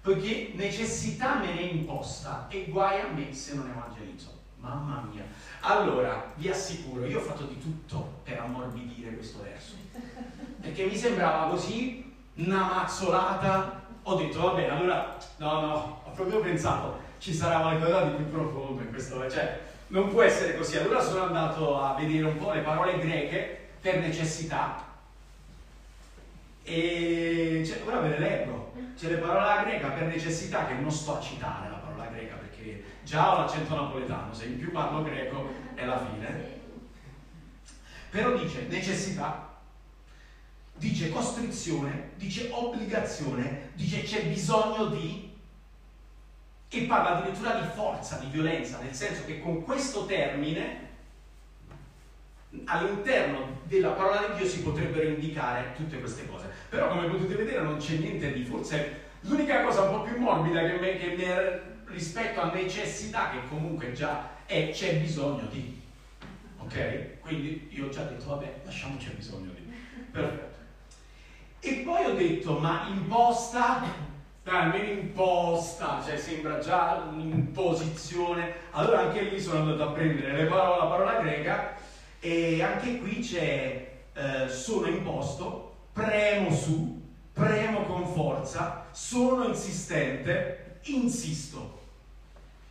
poiché 0.00 0.52
necessità 0.54 1.36
me 1.36 1.52
ne 1.52 1.60
imposta 1.60 2.46
e 2.48 2.64
guai 2.64 3.00
a 3.00 3.08
me 3.08 3.32
se 3.34 3.54
non 3.54 3.68
evangelizzo. 3.68 4.36
Mamma 4.56 5.06
mia. 5.12 5.24
Allora, 5.60 6.32
vi 6.34 6.48
assicuro, 6.48 7.06
io 7.06 7.18
ho 7.18 7.22
fatto 7.22 7.44
di 7.44 7.60
tutto 7.60 8.20
per 8.24 8.40
ammorbidire 8.40 9.14
questo 9.14 9.42
verso, 9.42 9.74
perché 10.60 10.86
mi 10.86 10.96
sembrava 10.96 11.48
così 11.48 12.07
una 12.38 12.64
mazzolata. 12.64 13.86
Ho 14.02 14.14
detto, 14.14 14.40
va 14.40 14.52
bene, 14.52 14.70
allora, 14.70 15.16
no, 15.36 15.60
no, 15.60 16.02
ho 16.04 16.10
proprio 16.12 16.40
pensato, 16.40 16.98
ci 17.18 17.34
sarà 17.34 17.60
qualcosa 17.60 18.04
di 18.04 18.16
più 18.16 18.30
profondo 18.30 18.80
in 18.80 18.90
questo, 18.90 19.30
cioè, 19.30 19.60
non 19.88 20.08
può 20.08 20.22
essere 20.22 20.56
così. 20.56 20.78
Allora 20.78 21.00
sono 21.00 21.24
andato 21.24 21.78
a 21.80 21.94
vedere 21.94 22.24
un 22.24 22.38
po' 22.38 22.52
le 22.52 22.60
parole 22.60 22.98
greche 22.98 23.68
per 23.80 23.98
necessità 23.98 24.86
e 26.68 27.62
cioè, 27.66 27.80
ora 27.86 28.00
ve 28.00 28.08
le 28.10 28.18
leggo. 28.18 28.72
C'è 28.94 29.08
le 29.08 29.16
parole 29.16 29.64
greca 29.64 29.88
per 29.88 30.06
necessità 30.06 30.66
che 30.66 30.74
non 30.74 30.90
sto 30.90 31.16
a 31.16 31.20
citare 31.20 31.70
la 31.70 31.76
parola 31.76 32.06
greca 32.06 32.34
perché 32.34 32.82
già 33.04 33.32
ho 33.32 33.38
l'accento 33.38 33.74
napoletano, 33.74 34.34
se 34.34 34.46
in 34.46 34.58
più 34.58 34.70
parlo 34.70 35.02
greco 35.02 35.50
è 35.74 35.86
la 35.86 35.98
fine. 35.98 36.56
Però 38.10 38.36
dice 38.36 38.66
necessità, 38.68 39.47
dice 40.78 41.10
costrizione, 41.10 42.10
dice 42.16 42.48
obbligazione, 42.50 43.70
dice 43.74 44.02
c'è 44.02 44.26
bisogno 44.26 44.86
di 44.86 45.26
e 46.70 46.82
parla 46.82 47.18
addirittura 47.18 47.54
di 47.54 47.66
forza, 47.74 48.18
di 48.18 48.26
violenza, 48.30 48.78
nel 48.80 48.94
senso 48.94 49.24
che 49.24 49.40
con 49.40 49.64
questo 49.64 50.04
termine 50.04 50.86
all'interno 52.64 53.60
della 53.64 53.90
parola 53.90 54.28
di 54.28 54.38
Dio 54.38 54.46
si 54.46 54.62
potrebbero 54.62 55.08
indicare 55.08 55.72
tutte 55.74 55.98
queste 55.98 56.26
cose. 56.26 56.46
Però 56.68 56.88
come 56.88 57.08
potete 57.08 57.36
vedere 57.36 57.62
non 57.62 57.78
c'è 57.78 57.96
niente 57.96 58.32
di 58.32 58.44
forse 58.44 59.06
l'unica 59.20 59.62
cosa 59.62 59.82
un 59.82 59.96
po' 59.96 60.02
più 60.02 60.18
morbida 60.18 60.60
che, 60.60 60.78
me, 60.78 60.96
che 60.96 61.16
me, 61.16 61.76
rispetto 61.86 62.40
a 62.40 62.52
necessità 62.52 63.30
che 63.30 63.48
comunque 63.48 63.92
già 63.92 64.36
è 64.44 64.70
c'è 64.70 64.96
bisogno 64.96 65.46
di. 65.50 65.80
Ok? 66.58 67.20
Quindi 67.20 67.68
io 67.70 67.86
ho 67.86 67.90
già 67.90 68.02
detto 68.02 68.28
vabbè, 68.28 68.60
lasciamo 68.64 68.96
c'è 68.96 69.10
bisogno 69.10 69.50
di. 69.52 69.72
Perfetto. 70.10 70.47
E 71.60 71.72
poi 71.84 72.04
ho 72.04 72.14
detto 72.14 72.58
ma 72.58 72.86
imposta 72.88 74.06
dai, 74.48 74.56
almeno 74.56 75.00
imposta, 75.00 76.02
cioè 76.04 76.16
sembra 76.16 76.58
già 76.58 77.06
un'imposizione. 77.10 78.52
Allora 78.70 79.00
anche 79.00 79.22
lì 79.22 79.40
sono 79.40 79.60
andato 79.60 79.90
a 79.90 79.92
prendere 79.92 80.46
parola, 80.46 80.84
la 80.84 80.90
parola 80.90 81.20
greca 81.20 81.76
e 82.20 82.62
anche 82.62 82.98
qui 82.98 83.20
c'è 83.20 83.90
eh, 84.14 84.48
sono 84.48 84.86
imposto, 84.86 85.76
premo 85.92 86.50
su, 86.50 87.00
premo 87.32 87.82
con 87.82 88.06
forza, 88.06 88.86
sono 88.90 89.44
insistente, 89.44 90.80
insisto. 90.84 91.76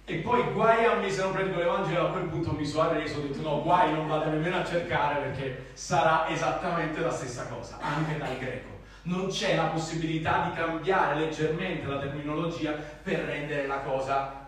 E 0.05 0.15
poi 0.19 0.41
guai 0.53 0.85
a 0.85 0.95
me 0.95 1.11
se 1.11 1.21
non 1.21 1.33
prendo 1.33 1.57
l'Evangelo, 1.57 2.07
a 2.07 2.11
quel 2.11 2.29
punto 2.29 2.53
mi 2.53 2.65
sono 2.65 2.89
arreso, 2.89 3.19
ho 3.19 3.21
detto 3.23 3.41
no, 3.41 3.61
guai 3.61 3.91
non 3.91 4.07
vado 4.07 4.29
nemmeno 4.29 4.57
a 4.57 4.65
cercare 4.65 5.21
perché 5.21 5.65
sarà 5.73 6.29
esattamente 6.29 7.01
la 7.01 7.11
stessa 7.11 7.45
cosa, 7.47 7.77
anche 7.81 8.17
dal 8.17 8.37
greco. 8.37 8.76
Non 9.07 9.29
c'è 9.29 9.55
la 9.55 9.67
possibilità 9.67 10.49
di 10.49 10.55
cambiare 10.55 11.19
leggermente 11.19 11.85
la 11.85 11.97
terminologia 11.97 12.71
per 12.71 13.19
rendere 13.19 13.65
la 13.65 13.79
cosa 13.79 14.45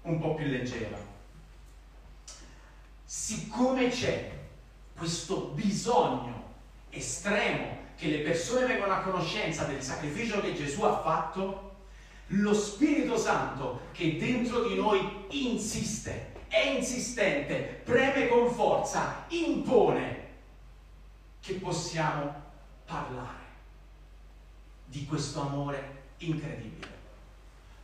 un 0.00 0.18
po' 0.18 0.34
più 0.34 0.46
leggera. 0.46 0.96
Siccome 3.04 3.90
c'è 3.90 4.30
questo 4.96 5.50
bisogno 5.54 6.54
estremo 6.88 7.76
che 7.96 8.08
le 8.08 8.20
persone 8.20 8.64
vengano 8.64 8.94
a 8.94 9.00
conoscenza 9.00 9.64
del 9.64 9.82
sacrificio 9.82 10.40
che 10.40 10.54
Gesù 10.54 10.84
ha 10.84 11.02
fatto, 11.02 11.76
lo 12.28 12.54
Spirito 12.54 13.18
Santo 13.18 13.80
che 13.92 14.16
dentro 14.16 14.66
di 14.66 14.74
noi 14.74 15.26
insiste, 15.30 16.32
è 16.48 16.66
insistente, 16.66 17.82
preme 17.84 18.28
con 18.28 18.50
forza, 18.50 19.26
impone 19.28 20.26
che 21.40 21.54
possiamo 21.54 22.34
parlare 22.86 23.37
di 24.88 25.06
questo 25.06 25.40
amore 25.40 26.02
incredibile. 26.18 26.96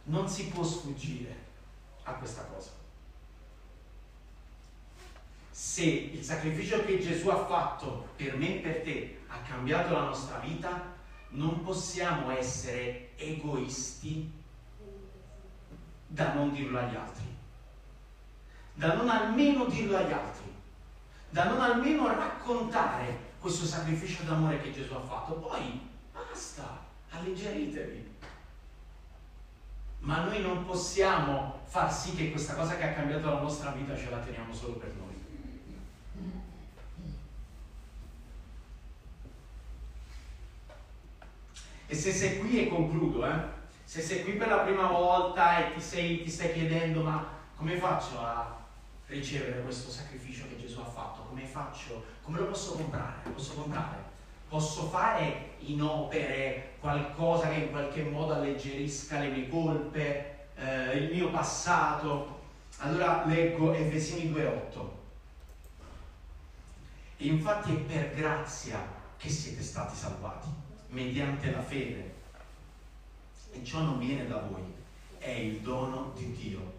Non 0.04 0.28
si 0.28 0.48
può 0.48 0.62
sfuggire 0.62 1.42
a 2.02 2.12
questa 2.12 2.42
cosa 2.44 2.82
se 5.54 5.84
il 5.84 6.24
sacrificio 6.24 6.84
che 6.84 6.98
Gesù 6.98 7.28
ha 7.28 7.46
fatto 7.46 8.08
per 8.16 8.36
me 8.36 8.56
e 8.56 8.58
per 8.60 8.82
te 8.82 9.20
ha 9.28 9.38
cambiato 9.48 9.92
la 9.92 10.06
nostra 10.06 10.38
vita, 10.38 10.92
non 11.28 11.62
possiamo 11.62 12.30
essere 12.30 13.10
egoisti 13.16 14.32
da 16.08 16.32
non 16.32 16.52
dirlo 16.52 16.78
agli 16.78 16.96
altri, 16.96 17.36
da 18.74 18.94
non 18.94 19.08
almeno 19.08 19.66
dirlo 19.66 19.96
agli 19.96 20.12
altri, 20.12 20.52
da 21.30 21.44
non 21.44 21.60
almeno 21.60 22.08
raccontare 22.08 23.32
questo 23.38 23.64
sacrificio 23.64 24.24
d'amore 24.24 24.60
che 24.60 24.72
Gesù 24.72 24.92
ha 24.92 25.00
fatto. 25.00 25.34
Poi 25.34 25.88
basta, 26.12 26.83
alleggeritevi. 27.18 28.12
Ma 30.00 30.24
noi 30.24 30.40
non 30.42 30.66
possiamo 30.66 31.60
far 31.64 31.92
sì 31.92 32.14
che 32.14 32.30
questa 32.30 32.54
cosa 32.54 32.76
che 32.76 32.84
ha 32.84 32.92
cambiato 32.92 33.26
la 33.30 33.40
nostra 33.40 33.70
vita 33.70 33.96
ce 33.96 34.10
la 34.10 34.18
teniamo 34.18 34.52
solo 34.52 34.74
per 34.74 34.92
noi. 34.98 35.12
E 41.86 41.94
se 41.94 42.12
sei 42.12 42.38
qui 42.38 42.66
e 42.66 42.68
concludo, 42.68 43.26
eh, 43.26 43.32
se 43.84 44.00
sei 44.00 44.22
qui 44.22 44.32
per 44.32 44.48
la 44.48 44.58
prima 44.58 44.88
volta 44.88 45.58
e 45.58 45.74
ti, 45.74 45.80
sei, 45.80 46.22
ti 46.22 46.30
stai 46.30 46.52
chiedendo 46.52 47.02
ma 47.02 47.26
come 47.56 47.76
faccio 47.76 48.18
a 48.20 48.62
ricevere 49.06 49.62
questo 49.62 49.90
sacrificio 49.90 50.48
che 50.48 50.58
Gesù 50.58 50.80
ha 50.80 50.84
fatto? 50.84 51.22
Come 51.22 51.44
faccio? 51.46 52.04
Come 52.22 52.38
lo 52.38 52.46
posso 52.46 52.74
comprare? 52.74 53.20
Lo 53.24 53.30
posso 53.30 53.54
comprare? 53.54 54.13
Posso 54.54 54.88
fare 54.88 55.56
in 55.66 55.82
opere 55.82 56.74
qualcosa 56.78 57.48
che 57.48 57.62
in 57.62 57.70
qualche 57.70 58.04
modo 58.04 58.34
alleggerisca 58.34 59.18
le 59.18 59.30
mie 59.30 59.48
colpe, 59.48 60.50
eh, 60.54 60.96
il 60.96 61.12
mio 61.12 61.28
passato? 61.32 62.42
Allora 62.76 63.24
leggo 63.26 63.72
Efesini 63.72 64.30
2.8. 64.30 64.88
E 67.16 67.26
infatti 67.26 67.72
è 67.72 67.78
per 67.78 68.14
grazia 68.14 68.78
che 69.16 69.28
siete 69.28 69.60
stati 69.60 69.96
salvati 69.96 70.46
mediante 70.90 71.50
la 71.50 71.60
fede. 71.60 72.14
E 73.50 73.64
ciò 73.64 73.80
non 73.80 73.98
viene 73.98 74.28
da 74.28 74.38
voi, 74.38 74.72
è 75.18 75.30
il 75.30 75.62
dono 75.62 76.12
di 76.14 76.30
Dio. 76.30 76.74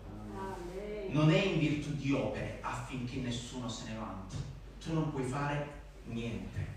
Non 1.10 1.30
è 1.30 1.44
in 1.44 1.60
virtù 1.60 1.94
di 1.94 2.14
opere 2.14 2.60
affinché 2.62 3.18
nessuno 3.18 3.68
se 3.68 3.90
ne 3.90 3.98
vanti. 3.98 4.38
Tu 4.82 4.94
non 4.94 5.12
puoi 5.12 5.26
fare 5.26 5.68
niente. 6.06 6.75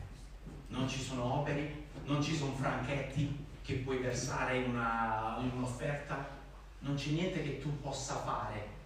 Non 0.69 0.89
ci 0.89 1.01
sono 1.01 1.41
opere, 1.41 1.87
non 2.05 2.23
ci 2.23 2.35
sono 2.35 2.55
franchetti 2.55 3.47
che 3.63 3.75
puoi 3.75 3.99
versare 3.99 4.59
in 4.59 4.75
un'offerta. 5.55 6.37
Non 6.81 6.95
c'è 6.95 7.11
niente 7.11 7.43
che 7.43 7.59
tu 7.59 7.81
possa 7.81 8.17
fare 8.17 8.77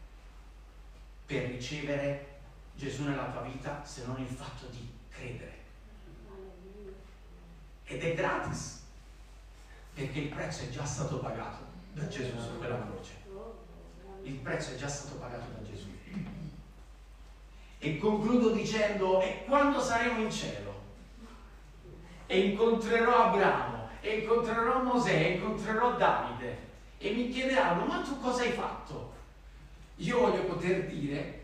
per 1.27 1.45
ricevere 1.45 2.41
Gesù 2.75 3.05
nella 3.05 3.31
tua 3.31 3.43
vita 3.43 3.85
se 3.85 4.05
non 4.07 4.21
il 4.21 4.29
fatto 4.29 4.67
di 4.71 4.89
credere 5.09 5.61
ed 7.85 8.03
è 8.03 8.15
gratis 8.15 8.83
perché 9.95 10.21
il 10.21 10.29
prezzo 10.29 10.65
è 10.65 10.71
già 10.71 10.85
stato 10.85 11.19
pagato 11.19 11.65
da 11.93 12.09
Gesù 12.09 12.39
su 12.39 12.57
quella 12.57 12.81
croce. 12.81 13.13
Il 14.23 14.37
prezzo 14.37 14.73
è 14.73 14.77
già 14.77 14.89
stato 14.89 15.17
pagato 15.17 15.45
da 15.53 15.63
Gesù. 15.63 15.89
E 17.79 17.99
concludo 17.99 18.51
dicendo, 18.51 19.21
e 19.21 19.45
quando 19.45 19.81
saremo 19.81 20.23
in 20.23 20.31
cielo 20.31 20.72
e 22.33 22.39
incontrerò 22.47 23.27
Abramo 23.27 23.89
e 24.01 24.21
incontrerò 24.21 24.83
Mosè, 24.83 25.13
e 25.13 25.31
incontrerò 25.33 25.97
Davide 25.99 26.71
e 26.97 27.11
mi 27.11 27.29
chiederanno 27.29 27.85
ma 27.85 28.01
tu 28.01 28.19
cosa 28.21 28.43
hai 28.43 28.53
fatto? 28.53 29.13
Io 29.97 30.19
voglio 30.19 30.45
poter 30.45 30.87
dire 30.87 31.41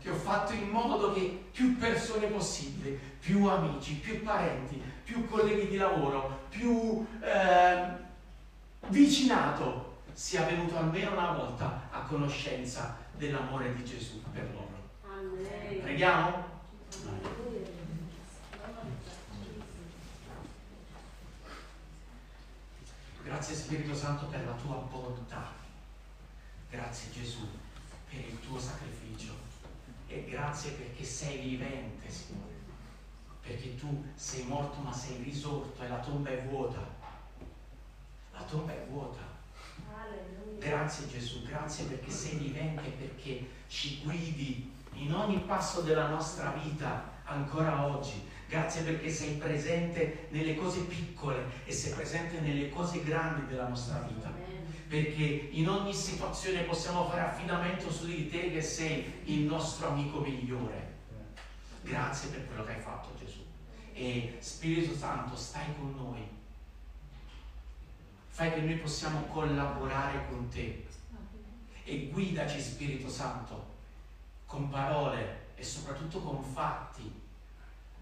che 0.00 0.10
ho 0.10 0.16
fatto 0.16 0.52
in 0.52 0.68
modo 0.68 1.12
che 1.12 1.44
più 1.52 1.78
persone 1.78 2.26
possibili, 2.26 2.98
più 3.20 3.46
amici, 3.46 3.94
più 3.94 4.20
parenti, 4.24 4.82
più 5.04 5.28
colleghi 5.28 5.68
di 5.68 5.76
lavoro, 5.76 6.46
più 6.48 7.06
eh, 7.20 7.86
vicinato 8.88 9.98
sia 10.12 10.42
venuto 10.42 10.76
almeno 10.76 11.12
una 11.12 11.30
volta 11.30 11.88
a 11.92 12.00
conoscenza 12.00 12.96
dell'amore 13.12 13.72
di 13.76 13.84
Gesù 13.84 14.20
per 14.32 14.48
loro. 14.52 14.66
Preghiamo? 15.82 16.47
Grazie 23.28 23.54
Spirito 23.54 23.94
Santo 23.94 24.24
per 24.24 24.42
la 24.46 24.52
tua 24.52 24.76
bontà. 24.76 25.52
Grazie 26.70 27.12
Gesù 27.12 27.46
per 28.08 28.20
il 28.20 28.40
tuo 28.40 28.58
sacrificio 28.58 29.34
e 30.06 30.24
grazie 30.24 30.70
perché 30.70 31.04
sei 31.04 31.36
vivente, 31.36 32.08
Signore. 32.08 32.54
Perché 33.42 33.76
tu 33.76 34.02
sei 34.14 34.44
morto 34.44 34.80
ma 34.80 34.94
sei 34.94 35.22
risorto 35.22 35.82
e 35.82 35.88
la 35.88 35.98
tomba 35.98 36.30
è 36.30 36.42
vuota. 36.44 36.80
La 38.32 38.42
tomba 38.44 38.72
è 38.72 38.86
vuota. 38.88 39.20
Grazie 40.58 41.08
Gesù, 41.08 41.42
grazie 41.42 41.84
perché 41.84 42.10
sei 42.10 42.38
vivente, 42.38 42.88
perché 42.88 43.46
ci 43.68 44.00
guidi 44.04 44.72
in 44.94 45.12
ogni 45.12 45.40
passo 45.40 45.82
della 45.82 46.08
nostra 46.08 46.52
vita 46.52 47.10
ancora 47.24 47.88
oggi. 47.88 48.26
Grazie 48.48 48.80
perché 48.80 49.10
sei 49.10 49.34
presente 49.34 50.28
nelle 50.30 50.56
cose 50.56 50.80
piccole 50.80 51.44
e 51.66 51.72
sei 51.72 51.92
presente 51.92 52.40
nelle 52.40 52.70
cose 52.70 53.04
grandi 53.04 53.46
della 53.46 53.68
nostra 53.68 53.98
vita. 54.00 54.32
Perché 54.88 55.50
in 55.52 55.68
ogni 55.68 55.92
situazione 55.92 56.62
possiamo 56.62 57.06
fare 57.10 57.20
affidamento 57.20 57.92
su 57.92 58.06
di 58.06 58.26
te 58.30 58.50
che 58.50 58.62
sei 58.62 59.20
il 59.24 59.40
nostro 59.40 59.88
amico 59.88 60.20
migliore. 60.20 60.96
Grazie 61.82 62.30
per 62.30 62.46
quello 62.46 62.64
che 62.64 62.72
hai 62.72 62.80
fatto 62.80 63.10
Gesù. 63.18 63.44
E 63.92 64.38
Spirito 64.38 64.96
Santo, 64.96 65.36
stai 65.36 65.66
con 65.76 65.94
noi. 65.94 66.26
Fai 68.28 68.54
che 68.54 68.60
noi 68.60 68.78
possiamo 68.78 69.24
collaborare 69.24 70.24
con 70.30 70.48
te. 70.48 70.86
E 71.84 72.08
guidaci 72.10 72.58
Spirito 72.62 73.10
Santo 73.10 73.76
con 74.46 74.70
parole 74.70 75.48
e 75.54 75.62
soprattutto 75.62 76.20
con 76.20 76.42
fatti 76.42 77.26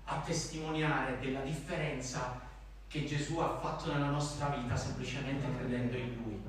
a 0.07 0.21
testimoniare 0.21 1.19
della 1.19 1.41
differenza 1.41 2.41
che 2.87 3.05
Gesù 3.05 3.39
ha 3.39 3.59
fatto 3.59 3.93
nella 3.93 4.11
nostra 4.11 4.49
vita 4.49 4.77
semplicemente 4.77 5.47
credendo 5.57 5.97
in 5.97 6.15
Lui. 6.15 6.45